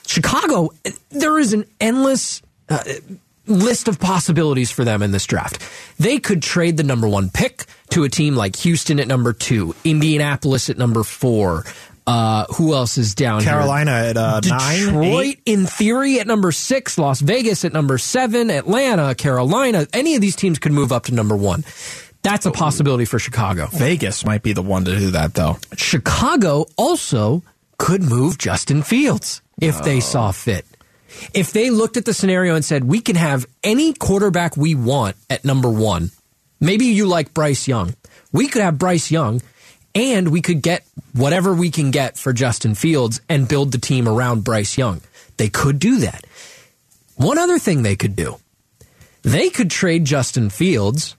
[0.06, 0.70] Chicago,
[1.10, 2.82] there is an endless uh,
[3.46, 5.60] list of possibilities for them in this draft.
[5.98, 9.74] They could trade the number 1 pick to a team like Houston at number 2,
[9.84, 11.64] Indianapolis at number 4,
[12.10, 13.52] uh, who else is down here?
[13.52, 15.42] Carolina at uh, nine, Detroit, eight?
[15.46, 19.86] in theory, at number six, Las Vegas at number seven, Atlanta, Carolina.
[19.92, 21.64] Any of these teams could move up to number one.
[22.22, 23.68] That's a possibility for Chicago.
[23.72, 25.56] Vegas might be the one to do that, though.
[25.76, 27.42] Chicago also
[27.78, 30.66] could move Justin Fields if they saw fit.
[31.32, 35.16] If they looked at the scenario and said, we can have any quarterback we want
[35.30, 36.10] at number one,
[36.60, 37.94] maybe you like Bryce Young.
[38.32, 39.40] We could have Bryce Young
[39.94, 44.08] and we could get whatever we can get for Justin Fields and build the team
[44.08, 45.00] around Bryce Young.
[45.36, 46.24] They could do that.
[47.16, 48.36] One other thing they could do
[49.22, 51.16] they could trade Justin Fields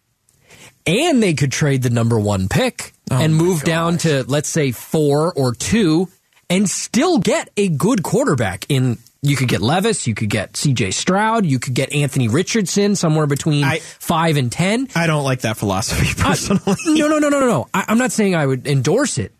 [0.85, 4.71] and they could trade the number one pick oh and move down to, let's say,
[4.71, 6.09] four or two
[6.49, 8.97] and still get a good quarterback in.
[9.23, 13.27] You could get Levis, you could get CJ Stroud, you could get Anthony Richardson somewhere
[13.27, 14.87] between I- five and 10.
[14.95, 16.75] I don't like that philosophy uh, personally.
[16.99, 17.67] No, no, no, no, no, no.
[17.71, 19.31] I, I'm not saying I would endorse it,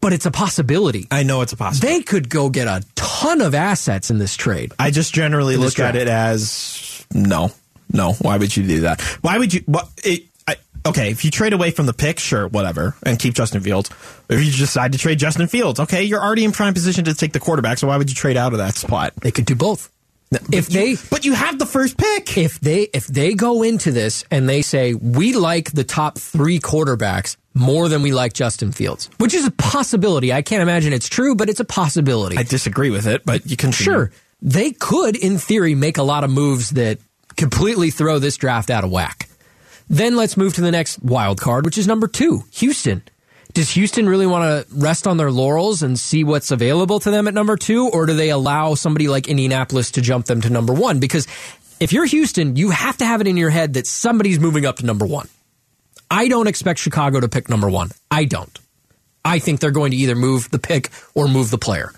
[0.00, 1.06] but it's a possibility.
[1.10, 1.98] I know it's a possibility.
[1.98, 4.72] They could go get a ton of assets in this trade.
[4.78, 7.52] I just generally look at it as no,
[7.92, 8.12] no.
[8.14, 9.02] Why would you do that?
[9.20, 9.60] Why would you?
[9.66, 9.86] What?
[10.02, 10.24] It,
[10.86, 13.90] okay, if you trade away from the pick, sure, whatever, and keep Justin Fields.
[14.28, 17.32] If you decide to trade Justin Fields, okay, you're already in prime position to take
[17.32, 17.78] the quarterback.
[17.78, 19.14] So why would you trade out of that spot?
[19.16, 19.90] They could do both.
[20.50, 22.36] If they But you have the first pick.
[22.36, 26.58] if they if they go into this and they say we like the top three
[26.58, 30.32] quarterbacks more than we like Justin Fields, which is a possibility.
[30.32, 32.36] I can't imagine it's true, but it's a possibility.
[32.36, 34.10] I disagree with it, but you can sure,
[34.42, 36.98] they could, in theory, make a lot of moves that
[37.36, 39.28] completely throw this draft out of whack.
[39.88, 43.02] Then let's move to the next wild card, which is number two, Houston.
[43.52, 47.28] Does Houston really want to rest on their laurels and see what's available to them
[47.28, 50.72] at number two, or do they allow somebody like Indianapolis to jump them to number
[50.72, 50.98] one?
[50.98, 51.28] Because
[51.78, 54.78] if you're Houston, you have to have it in your head that somebody's moving up
[54.78, 55.28] to number one.
[56.10, 57.90] I don't expect Chicago to pick number one.
[58.10, 58.58] I don't.
[59.24, 61.92] I think they're going to either move the pick or move the player.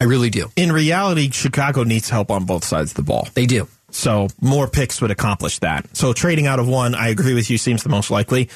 [0.00, 0.50] I really do.
[0.56, 3.28] In reality, Chicago needs help on both sides of the ball.
[3.34, 3.68] They do.
[3.92, 5.96] So more picks would accomplish that.
[5.96, 8.48] So trading out of one, I agree with you, seems the most likely.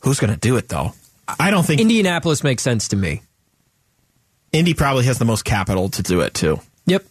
[0.00, 0.92] Who's going to do it though?
[1.40, 3.22] I don't think Indianapolis makes sense to me.
[4.52, 6.60] Indy probably has the most capital to do it too.
[6.86, 7.04] Yep.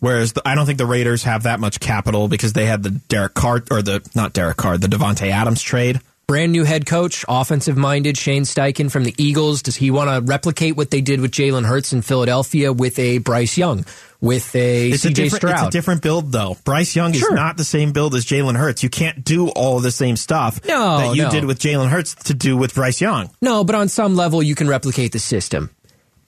[0.00, 2.90] Whereas the, I don't think the Raiders have that much capital because they had the
[2.90, 6.00] Derek Carr or the not Derek Carr, the Davante Adams trade.
[6.26, 9.62] Brand new head coach, offensive minded Shane Steichen from the Eagles.
[9.62, 13.18] Does he want to replicate what they did with Jalen Hurts in Philadelphia with a
[13.18, 13.86] Bryce Young,
[14.20, 15.54] with a It's a CJ different, Stroud?
[15.66, 16.56] it's a different build though.
[16.64, 18.82] Bryce Young is not the same build as Jalen Hurts.
[18.82, 21.30] You can't do all the same stuff No, that you no.
[21.30, 23.30] did with Jalen Hurts to do with Bryce Young.
[23.40, 25.70] No, but on some level, you can replicate the system.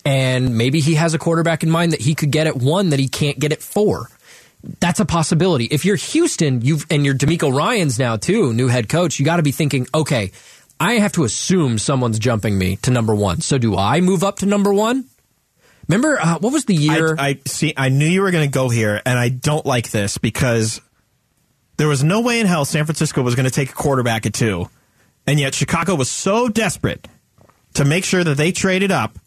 [0.04, 2.98] And maybe he has a quarterback in mind that he could get at one that
[2.98, 4.08] he can't get at four.
[4.78, 5.64] That's a possibility.
[5.64, 9.18] If you're Houston, you've and you're DeMeco Ryans now too, new head coach.
[9.18, 10.32] You got to be thinking, okay,
[10.78, 13.40] I have to assume someone's jumping me to number one.
[13.42, 15.04] So do I move up to number one?
[15.90, 17.16] Remember uh, what was the year?
[17.18, 17.74] I, I see.
[17.76, 20.80] I knew you were going to go here, and I don't like this because
[21.78, 24.32] there was no way in hell San Francisco was going to take a quarterback at
[24.32, 24.70] two,
[25.26, 27.08] and yet Chicago was so desperate
[27.74, 29.18] to make sure that they traded up,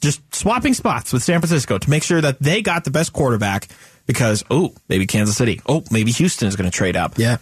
[0.00, 3.68] just swapping spots with San Francisco to make sure that they got the best quarterback.
[4.04, 7.36] Because oh, maybe Kansas City, oh, maybe Houston is going to trade up, yeah.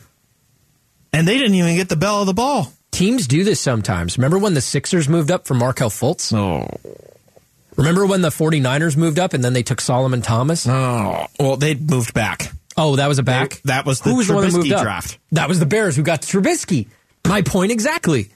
[1.14, 2.74] and they didn't even get the bell of the ball.
[2.90, 4.18] Teams do this sometimes.
[4.18, 6.36] Remember when the Sixers moved up for Markelle Fultz?
[6.36, 6.68] Oh,
[7.76, 10.66] Remember when the 49ers moved up and then they took Solomon Thomas?
[10.66, 12.50] oh, well, they moved back.
[12.76, 13.60] Oh, that was a back.
[13.64, 14.82] That was the Who was the one that Trubisky moved up?
[14.82, 15.18] draft.
[15.32, 16.88] That was the Bears who got Trubisky.
[17.26, 18.30] My point exactly.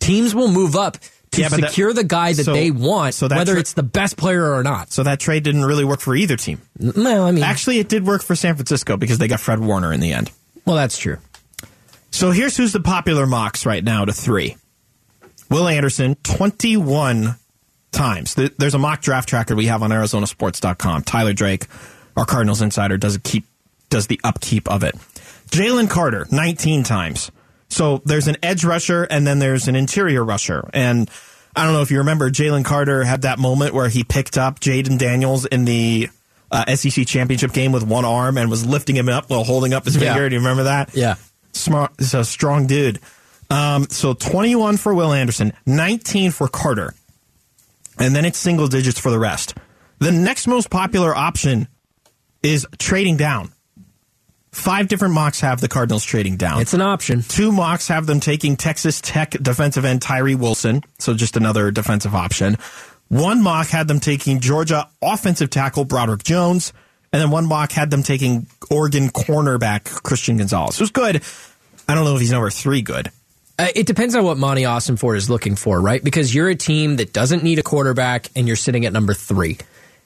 [0.00, 0.96] Teams will move up
[1.32, 3.60] to Yeah, but that- secure the guy that so- they want, so that whether tra-
[3.60, 4.92] it's the best player or not.
[4.92, 6.60] So that trade didn't really work for either team.
[6.78, 9.92] No, I mean, Actually, it did work for San Francisco because they got Fred Warner
[9.92, 10.30] in the end.
[10.66, 11.18] well, that's true.
[12.10, 14.56] So here's who's the popular mocks right now to three.
[15.50, 17.36] Will Anderson, 21
[17.92, 18.34] times.
[18.34, 21.02] There's a mock draft tracker we have on ArizonaSports.com.
[21.02, 21.66] Tyler Drake,
[22.16, 23.44] our Cardinals insider, does keep
[23.90, 24.94] does the upkeep of it.
[25.50, 27.30] Jalen Carter, 19 times.
[27.68, 30.68] So there's an edge rusher and then there's an interior rusher.
[30.72, 31.10] And
[31.54, 34.60] I don't know if you remember, Jalen Carter had that moment where he picked up
[34.60, 36.08] Jayden Daniels in the
[36.50, 39.84] uh, SEC championship game with one arm and was lifting him up while holding up
[39.84, 40.14] his Yeah.
[40.14, 40.28] finger.
[40.30, 40.94] Do you remember that?
[40.94, 41.16] Yeah.
[41.52, 41.92] Smart.
[41.98, 42.98] He's a strong dude.
[43.50, 46.94] Um, so 21 for Will Anderson, 19 for Carter,
[47.98, 49.54] and then it's single digits for the rest.
[49.98, 51.68] The next most popular option
[52.42, 53.52] is trading down.
[54.50, 56.60] Five different mocks have the Cardinals trading down.
[56.60, 57.22] It's an option.
[57.22, 62.14] Two mocks have them taking Texas Tech defensive end Tyree Wilson, so just another defensive
[62.14, 62.58] option.
[63.08, 66.72] One mock had them taking Georgia offensive tackle Broderick Jones,
[67.12, 70.74] and then one mock had them taking Oregon cornerback Christian Gonzalez.
[70.74, 71.22] It was good.
[71.88, 73.10] I don't know if he's number three good.
[73.58, 76.02] Uh, it depends on what Monti Ossenfort is looking for, right?
[76.02, 79.58] Because you're a team that doesn't need a quarterback and you're sitting at number three.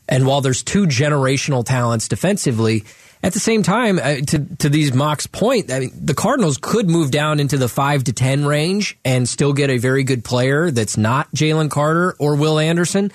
[0.09, 2.85] And while there's two generational talents defensively,
[3.22, 6.88] at the same time, uh, to to these mocks' point, I mean, the Cardinals could
[6.88, 10.70] move down into the five to ten range and still get a very good player
[10.70, 13.11] that's not Jalen Carter or Will Anderson,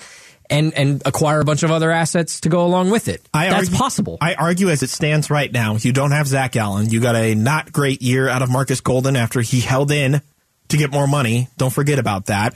[0.52, 3.22] and and acquire a bunch of other assets to go along with it.
[3.50, 4.18] that's argue- possible.
[4.22, 6.90] I argue as it stands right now, you don't have Zach Allen.
[6.90, 10.22] You got a not great year out of Marcus Golden after he held in
[10.70, 11.48] to get more money.
[11.58, 12.54] Don't forget about that.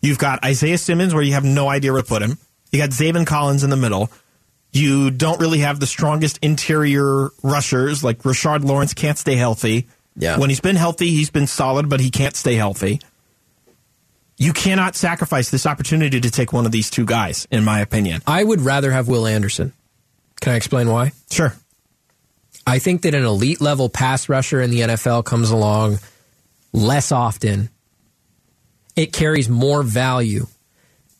[0.00, 2.38] You've got Isaiah Simmons where you have no idea where to put him.
[2.72, 4.10] You got Zaven Collins in the middle.
[4.72, 9.88] You don't really have the strongest interior rushers like Rashard Lawrence can't stay healthy.
[10.16, 10.38] Yeah.
[10.38, 13.00] When he's been healthy, he's been solid, but he can't stay healthy.
[14.36, 18.22] You cannot sacrifice this opportunity to take one of these two guys, in my opinion.
[18.26, 19.72] I would rather have Will Anderson.
[20.40, 21.12] Can I explain why?
[21.30, 21.54] Sure.
[22.66, 25.98] I think that an elite level pass rusher in the NFL comes along
[26.72, 27.70] less often.
[28.96, 30.46] It carries more value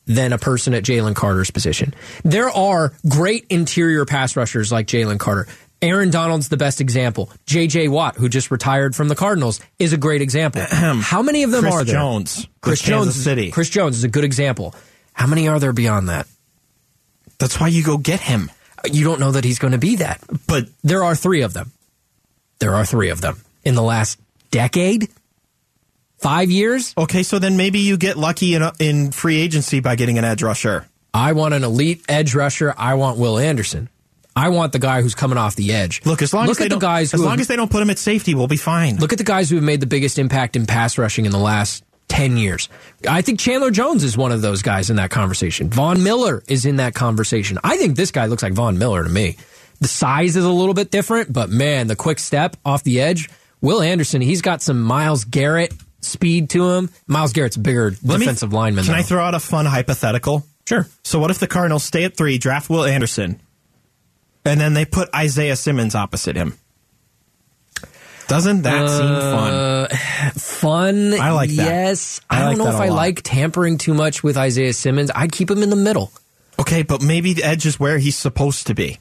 [0.06, 1.94] than a person at Jalen Carter's position.
[2.24, 5.46] There are great interior pass rushers like Jalen Carter.
[5.82, 7.30] Aaron Donald's the best example.
[7.46, 7.88] J.J.
[7.88, 10.62] Watt, who just retired from the Cardinals, is a great example.
[10.70, 11.94] How many of them Chris are there?
[11.96, 13.50] Jones, Chris with Kansas Jones, City.
[13.50, 14.74] Chris Jones is a good example.
[15.12, 16.26] How many are there beyond that?
[17.38, 18.50] That's why you go get him.
[18.84, 20.20] You don't know that he's going to be that.
[20.46, 21.72] But There are three of them.
[22.60, 24.20] There are three of them in the last
[24.52, 25.08] decade,
[26.18, 26.94] five years.
[26.96, 30.42] okay, so then maybe you get lucky in in free agency by getting an edge
[30.42, 30.86] rusher.
[31.12, 32.72] I want an elite edge rusher.
[32.78, 33.88] I want Will Anderson.
[34.34, 36.00] I want the guy who's coming off the edge.
[36.06, 37.56] Look, as long look as they at the don't, guys as long have, as they
[37.56, 38.96] don't put him at safety, we'll be fine.
[38.96, 41.38] look at the guys who have made the biggest impact in pass rushing in the
[41.38, 42.68] last ten years.
[43.08, 45.68] I think Chandler Jones is one of those guys in that conversation.
[45.70, 47.58] Von Miller is in that conversation.
[47.62, 49.36] I think this guy looks like Von Miller to me.
[49.80, 53.28] The size is a little bit different, but man, the quick step off the edge.
[53.60, 56.90] Will Anderson, he's got some Myles Garrett speed to him.
[57.06, 58.84] Myles Garrett's a bigger Let me- defensive lineman.
[58.84, 60.44] Can I throw out a fun hypothetical?
[60.68, 60.86] Sure.
[61.04, 63.40] So what if the Cardinals stay at three, draft Will Anderson,
[64.44, 66.58] and then they put Isaiah Simmons opposite him?
[68.28, 70.30] Doesn't that seem uh, fun?
[70.32, 71.20] Fun.
[71.20, 71.56] I like that.
[71.66, 72.20] Yes.
[72.30, 72.96] I, I don't know if I lot.
[72.96, 75.10] like tampering too much with Isaiah Simmons.
[75.14, 76.10] I'd keep him in the middle.
[76.58, 78.98] Okay, but maybe the edge is where he's supposed to be.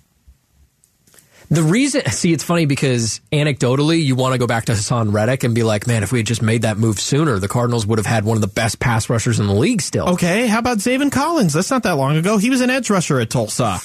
[1.50, 5.44] The reason, see, it's funny because anecdotally, you want to go back to Haason Reddick
[5.44, 8.00] and be like, man, if we had just made that move sooner, the Cardinals would
[8.00, 10.10] have had one of the best pass rushers in the league still.
[10.10, 11.54] Okay, how about Zaven Collins?
[11.54, 12.38] That's not that long ago.
[12.38, 13.80] He was an edge rusher at Tulsa,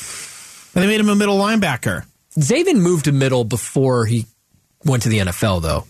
[0.76, 2.04] and they made him a middle linebacker.
[2.38, 4.26] Zaven moved to middle before he
[4.84, 5.84] went to the NFL, though.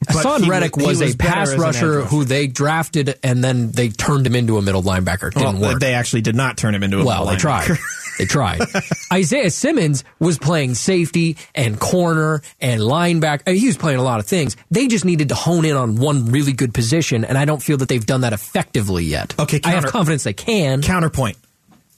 [0.00, 3.42] But Haason Reddick was, was a pass as an edge rusher who they drafted and
[3.42, 5.32] then they turned him into a middle linebacker.
[5.32, 5.80] Didn't Well, work.
[5.80, 7.70] they actually did not turn him into a Well, middle they tried.
[8.18, 8.60] They tried.
[9.12, 13.42] Isaiah Simmons was playing safety and corner and linebacker.
[13.46, 14.56] I uh, mean, he was playing a lot of things.
[14.70, 17.78] They just needed to hone in on one really good position, and I don't feel
[17.78, 19.34] that they've done that effectively yet.
[19.38, 20.82] Okay, I have confidence they can.
[20.82, 21.38] Counterpoint.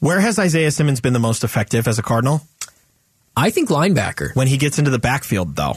[0.00, 2.42] Where has Isaiah Simmons been the most effective as a Cardinal?
[3.36, 4.34] I think linebacker.
[4.34, 5.74] When he gets into the backfield, though.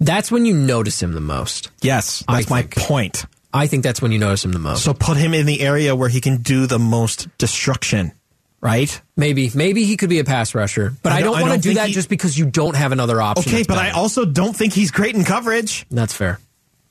[0.00, 1.70] That's when you notice him the most.
[1.80, 3.24] Yes, that's my point.
[3.54, 4.84] I think that's when you notice him the most.
[4.84, 8.12] So put him in the area where he can do the most destruction,
[8.60, 9.00] right?
[9.16, 11.74] maybe, maybe he could be a pass rusher, but I don't- don't, want to do
[11.76, 13.50] that he- just because you don't have another option.
[13.50, 15.86] Okay, but I also don't think he's great in coverage.
[15.90, 16.38] that's fair.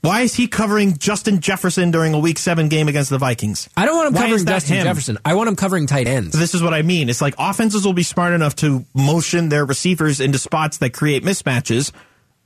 [0.06, 3.68] Why is he covering Justin Jefferson during a Week Seven game against the Vikings?
[3.76, 4.84] I don't want him Why covering Justin him?
[4.84, 5.18] Jefferson.
[5.26, 6.38] I want him covering tight ends.
[6.38, 7.10] This is what I mean.
[7.10, 11.24] It's like offenses will be smart enough to motion their receivers into spots that create
[11.24, 11.92] mismatches,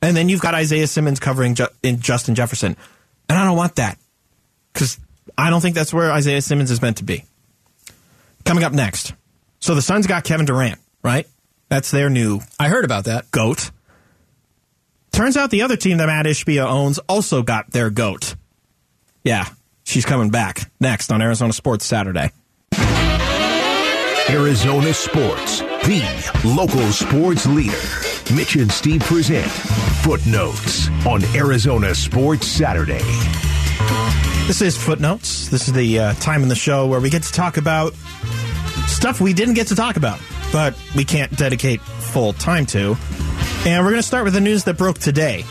[0.02, 2.78] and then you've got Isaiah Simmons covering Ju- in Justin Jefferson,
[3.28, 3.98] and I don't want that
[4.72, 4.98] because
[5.38, 7.26] I don't think that's where Isaiah Simmons is meant to be.
[8.46, 9.12] Coming up next,
[9.60, 11.28] so the Suns got Kevin Durant, right?
[11.68, 13.30] That's their new I heard about that.
[13.32, 13.70] goat.
[15.12, 18.36] Turns out the other team that Mat Ishbia owns also got their goat.
[19.24, 19.46] Yeah,
[19.84, 22.32] she's coming back next on Arizona Sports Saturday.
[24.30, 27.78] Arizona Sports, the local sports leader.
[28.36, 29.50] Mitch and Steve present
[30.04, 33.02] Footnotes on Arizona Sports Saturday.
[34.46, 35.50] This is Footnotes.
[35.50, 37.94] This is the uh, time in the show where we get to talk about
[38.88, 40.20] stuff we didn't get to talk about,
[40.52, 42.96] but we can't dedicate full time to.
[43.66, 45.44] And we're going to start with the news that broke today,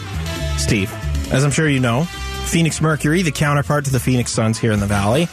[0.57, 0.91] Steve.
[1.33, 2.05] As I'm sure you know,
[2.47, 5.29] Phoenix Mercury, the counterpart to the Phoenix Suns here in the Valley,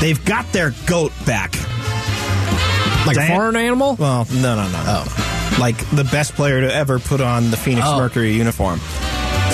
[0.00, 1.54] they've got their goat back.
[3.06, 3.96] Like a foreign animal?
[3.96, 4.82] Well, no, no, no.
[4.86, 5.56] Oh.
[5.60, 7.98] Like the best player to ever put on the Phoenix Oh.
[7.98, 8.80] Mercury uniform.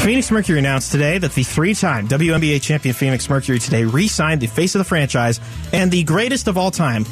[0.05, 4.75] Phoenix Mercury announced today that the three-time WNBA champion Phoenix Mercury today re-signed the face
[4.77, 5.41] of the franchise
[5.73, 7.05] and the greatest of all time,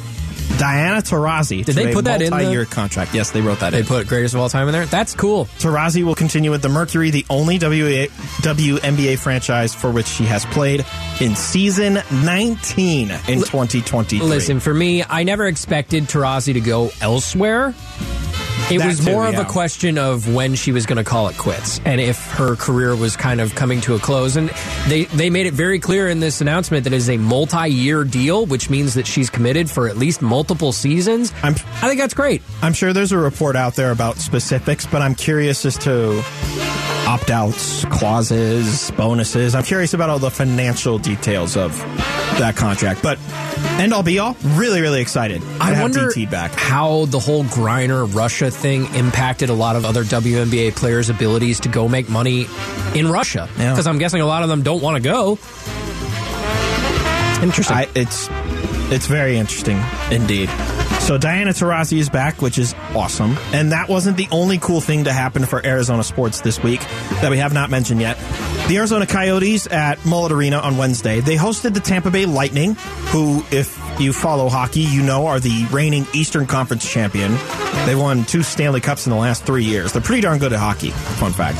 [0.59, 1.63] Diana Taurasi.
[1.63, 3.15] Did they put that in the- multi-year contract?
[3.15, 3.71] Yes, they wrote that in.
[3.73, 3.85] They in.
[3.85, 4.85] put greatest of all time in there?
[4.85, 5.45] That's cool.
[5.59, 8.07] Taurasi will continue with the Mercury, the only WA,
[8.41, 10.85] WNBA franchise for which she has played
[11.21, 14.19] in season 19 in 2023.
[14.27, 17.73] Listen, for me, I never expected Taurasi to go elsewhere.
[18.71, 19.41] It That was too, more of yeah.
[19.41, 22.95] a question of when she was going to call it quits and if her career
[22.95, 24.35] was kind of coming to a close.
[24.35, 24.49] And
[24.87, 28.03] they, they made it very clear in this announcement that it is a multi year
[28.03, 31.33] deal, which means that she's committed for at least multiple seasons.
[31.41, 32.41] I'm- I think that's great.
[32.61, 36.21] I'm sure there's a report out there about specifics, but I'm curious as to
[37.07, 39.55] opt outs, clauses, bonuses.
[39.55, 41.75] I'm curious about all the financial details of
[42.37, 43.01] that contract.
[43.01, 43.17] But
[43.79, 45.41] end all be all, really, really excited.
[45.41, 46.51] to I have wonder DT back.
[46.51, 51.69] how the whole Griner Russia thing impacted a lot of other WNBA players' abilities to
[51.69, 52.47] go make money
[52.95, 53.49] in Russia.
[53.57, 53.71] Yeah.
[53.71, 55.31] Because I'm guessing a lot of them don't want to go.
[57.43, 57.77] Interesting.
[57.77, 58.27] I, it's
[58.91, 59.81] it's very interesting
[60.11, 60.49] indeed.
[61.09, 63.35] So Diana Taurasi is back, which is awesome.
[63.51, 66.81] And that wasn't the only cool thing to happen for Arizona sports this week
[67.21, 68.15] that we have not mentioned yet.
[68.67, 73.43] The Arizona Coyotes at Mullet Arena on Wednesday, they hosted the Tampa Bay Lightning, who,
[73.49, 77.35] if you follow hockey, you know are the reigning Eastern Conference champion.
[77.87, 79.91] They won two Stanley Cups in the last three years.
[79.91, 80.91] They're pretty darn good at hockey.
[80.91, 81.57] Fun fact.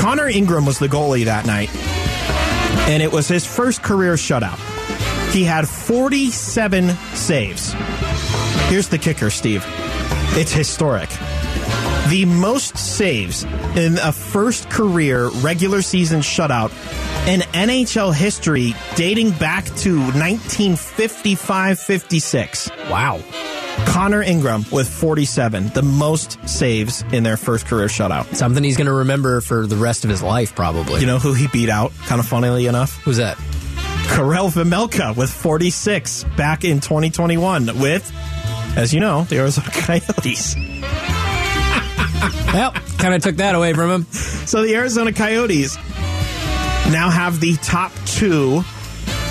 [0.00, 1.68] Connor Ingram was the goalie that night,
[2.88, 4.58] and it was his first career shutout.
[5.30, 7.74] He had 47 saves.
[8.68, 9.64] Here's the kicker, Steve.
[10.38, 11.08] It's historic.
[12.08, 13.44] The most saves
[13.74, 16.70] in a first career regular season shutout
[17.26, 22.70] in NHL history dating back to 1955 56.
[22.90, 23.20] wow.
[23.86, 28.34] Connor Ingram with 47, the most saves in their first career shutout.
[28.34, 31.00] Something he's going to remember for the rest of his life, probably.
[31.00, 32.96] You know who he beat out, kind of funnily enough?
[33.02, 33.36] Who's that?
[34.08, 38.10] Karel Vejmelka with 46 back in 2021 with,
[38.76, 40.54] as you know, the Arizona Coyotes.
[42.52, 44.02] Well, kind of took that away from him.
[44.12, 45.76] So the Arizona Coyotes
[46.90, 48.62] now have the top two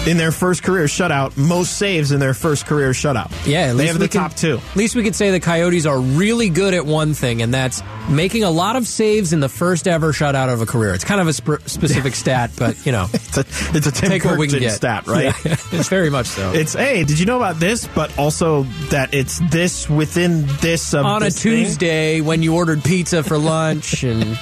[0.07, 3.31] in their first career shutout, most saves in their first career shutout.
[3.47, 4.57] Yeah, at they least have we the can- top two.
[4.71, 7.81] At least we could say the Coyotes are really good at one thing, and that's
[8.09, 10.93] making a lot of saves in the first ever shutout of a career.
[10.93, 14.09] It's kind of a sp- specific stat, but you know, It's a, it's a Tim
[14.09, 14.71] take what we can get.
[14.73, 15.25] stat, right?
[15.25, 15.31] Yeah,
[15.71, 16.51] it's very much so.
[16.53, 17.87] It's hey, did you know about this?
[17.87, 21.65] But also that it's this within this of on a this thing?
[21.65, 24.37] Tuesday when you ordered pizza for lunch and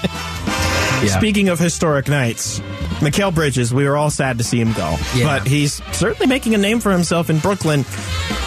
[1.08, 1.18] Yeah.
[1.18, 2.60] Speaking of historic nights,
[3.00, 4.96] Mikal Bridges, we were all sad to see him go.
[5.16, 5.26] Yeah.
[5.40, 7.86] But he's certainly making a name for himself in Brooklyn.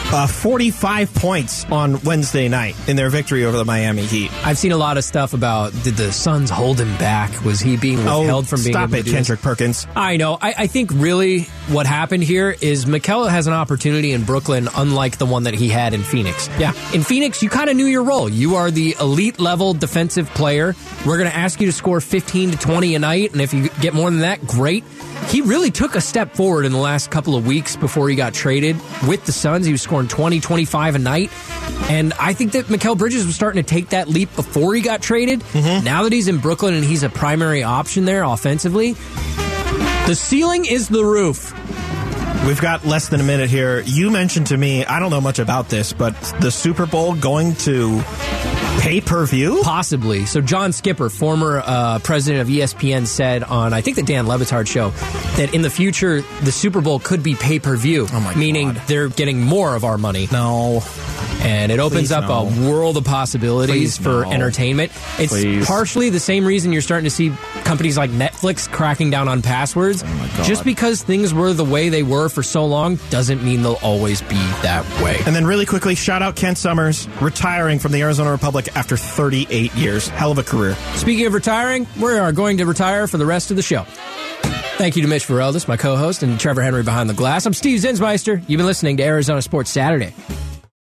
[0.08, 4.30] Uh, 45 points on Wednesday night in their victory over the Miami Heat.
[4.46, 7.44] I've seen a lot of stuff about did the Suns hold him back?
[7.44, 9.06] Was he being withheld from being Oh, stop it?
[9.06, 9.84] Kendrick Perkins.
[9.96, 10.38] I know.
[10.40, 15.18] I, I think really what happened here is Mikal has an opportunity in Brooklyn, unlike
[15.18, 16.48] the one that he had in Phoenix.
[16.56, 16.70] Yeah.
[16.94, 18.28] In Phoenix, you kind of knew your role.
[18.28, 20.76] You are the elite level defensive player.
[21.04, 23.68] We're going to ask you to score 15 to 20 a night, and if you
[23.80, 24.84] get more than that, great.
[25.28, 28.32] He really took a step forward in the last couple of weeks before he got
[28.32, 28.76] traded
[29.08, 29.66] with the Suns.
[29.66, 31.30] He was scoring 20, 25 a night.
[31.90, 35.02] And I think that Mikal Bridges was starting to take that leap before he got
[35.02, 35.40] traded.
[35.40, 35.84] Mm-hmm.
[35.84, 38.92] Now that he's in Brooklyn and he's a primary option there offensively,
[40.06, 41.52] the ceiling is the roof.
[42.46, 43.80] We've got less than a minute here.
[43.80, 47.56] You mentioned to me, I don't know much about this, but the Super Bowl going
[47.56, 48.00] to
[48.80, 49.60] pay per view?
[49.62, 50.26] Possibly.
[50.26, 54.38] So John Skipper, former uh, president of ESPN, said on I think the Dan Le
[54.38, 54.90] Batard show
[55.36, 58.06] that in the future the Super Bowl could be pay per view.
[58.12, 58.82] Oh my meaning God.
[58.86, 60.82] they're getting more of our money, No.
[61.40, 62.48] and it opens Please up no.
[62.48, 64.32] a world of possibilities Please for no.
[64.32, 64.92] entertainment.
[65.18, 65.66] It's Please.
[65.66, 67.32] partially the same reason you're starting to see
[67.64, 70.02] companies like Netflix cracking down on passwords.
[70.02, 70.44] Oh my God.
[70.44, 74.22] Just because things were the way they were for so long doesn't mean they'll always
[74.22, 75.18] be that way.
[75.26, 79.74] And then, really quickly, shout out Kent Somers, retiring from the Arizona Republic after 38
[79.74, 80.08] years.
[80.08, 80.74] Hell of a career.
[80.94, 83.84] Speaking of retiring, we are going to retire for the rest of the show.
[84.78, 87.46] Thank you to Mitch Vareldis, my co-host, and Trevor Henry behind the glass.
[87.46, 88.42] I'm Steve Zinsmeister.
[88.46, 90.12] You've been listening to Arizona Sports Saturday.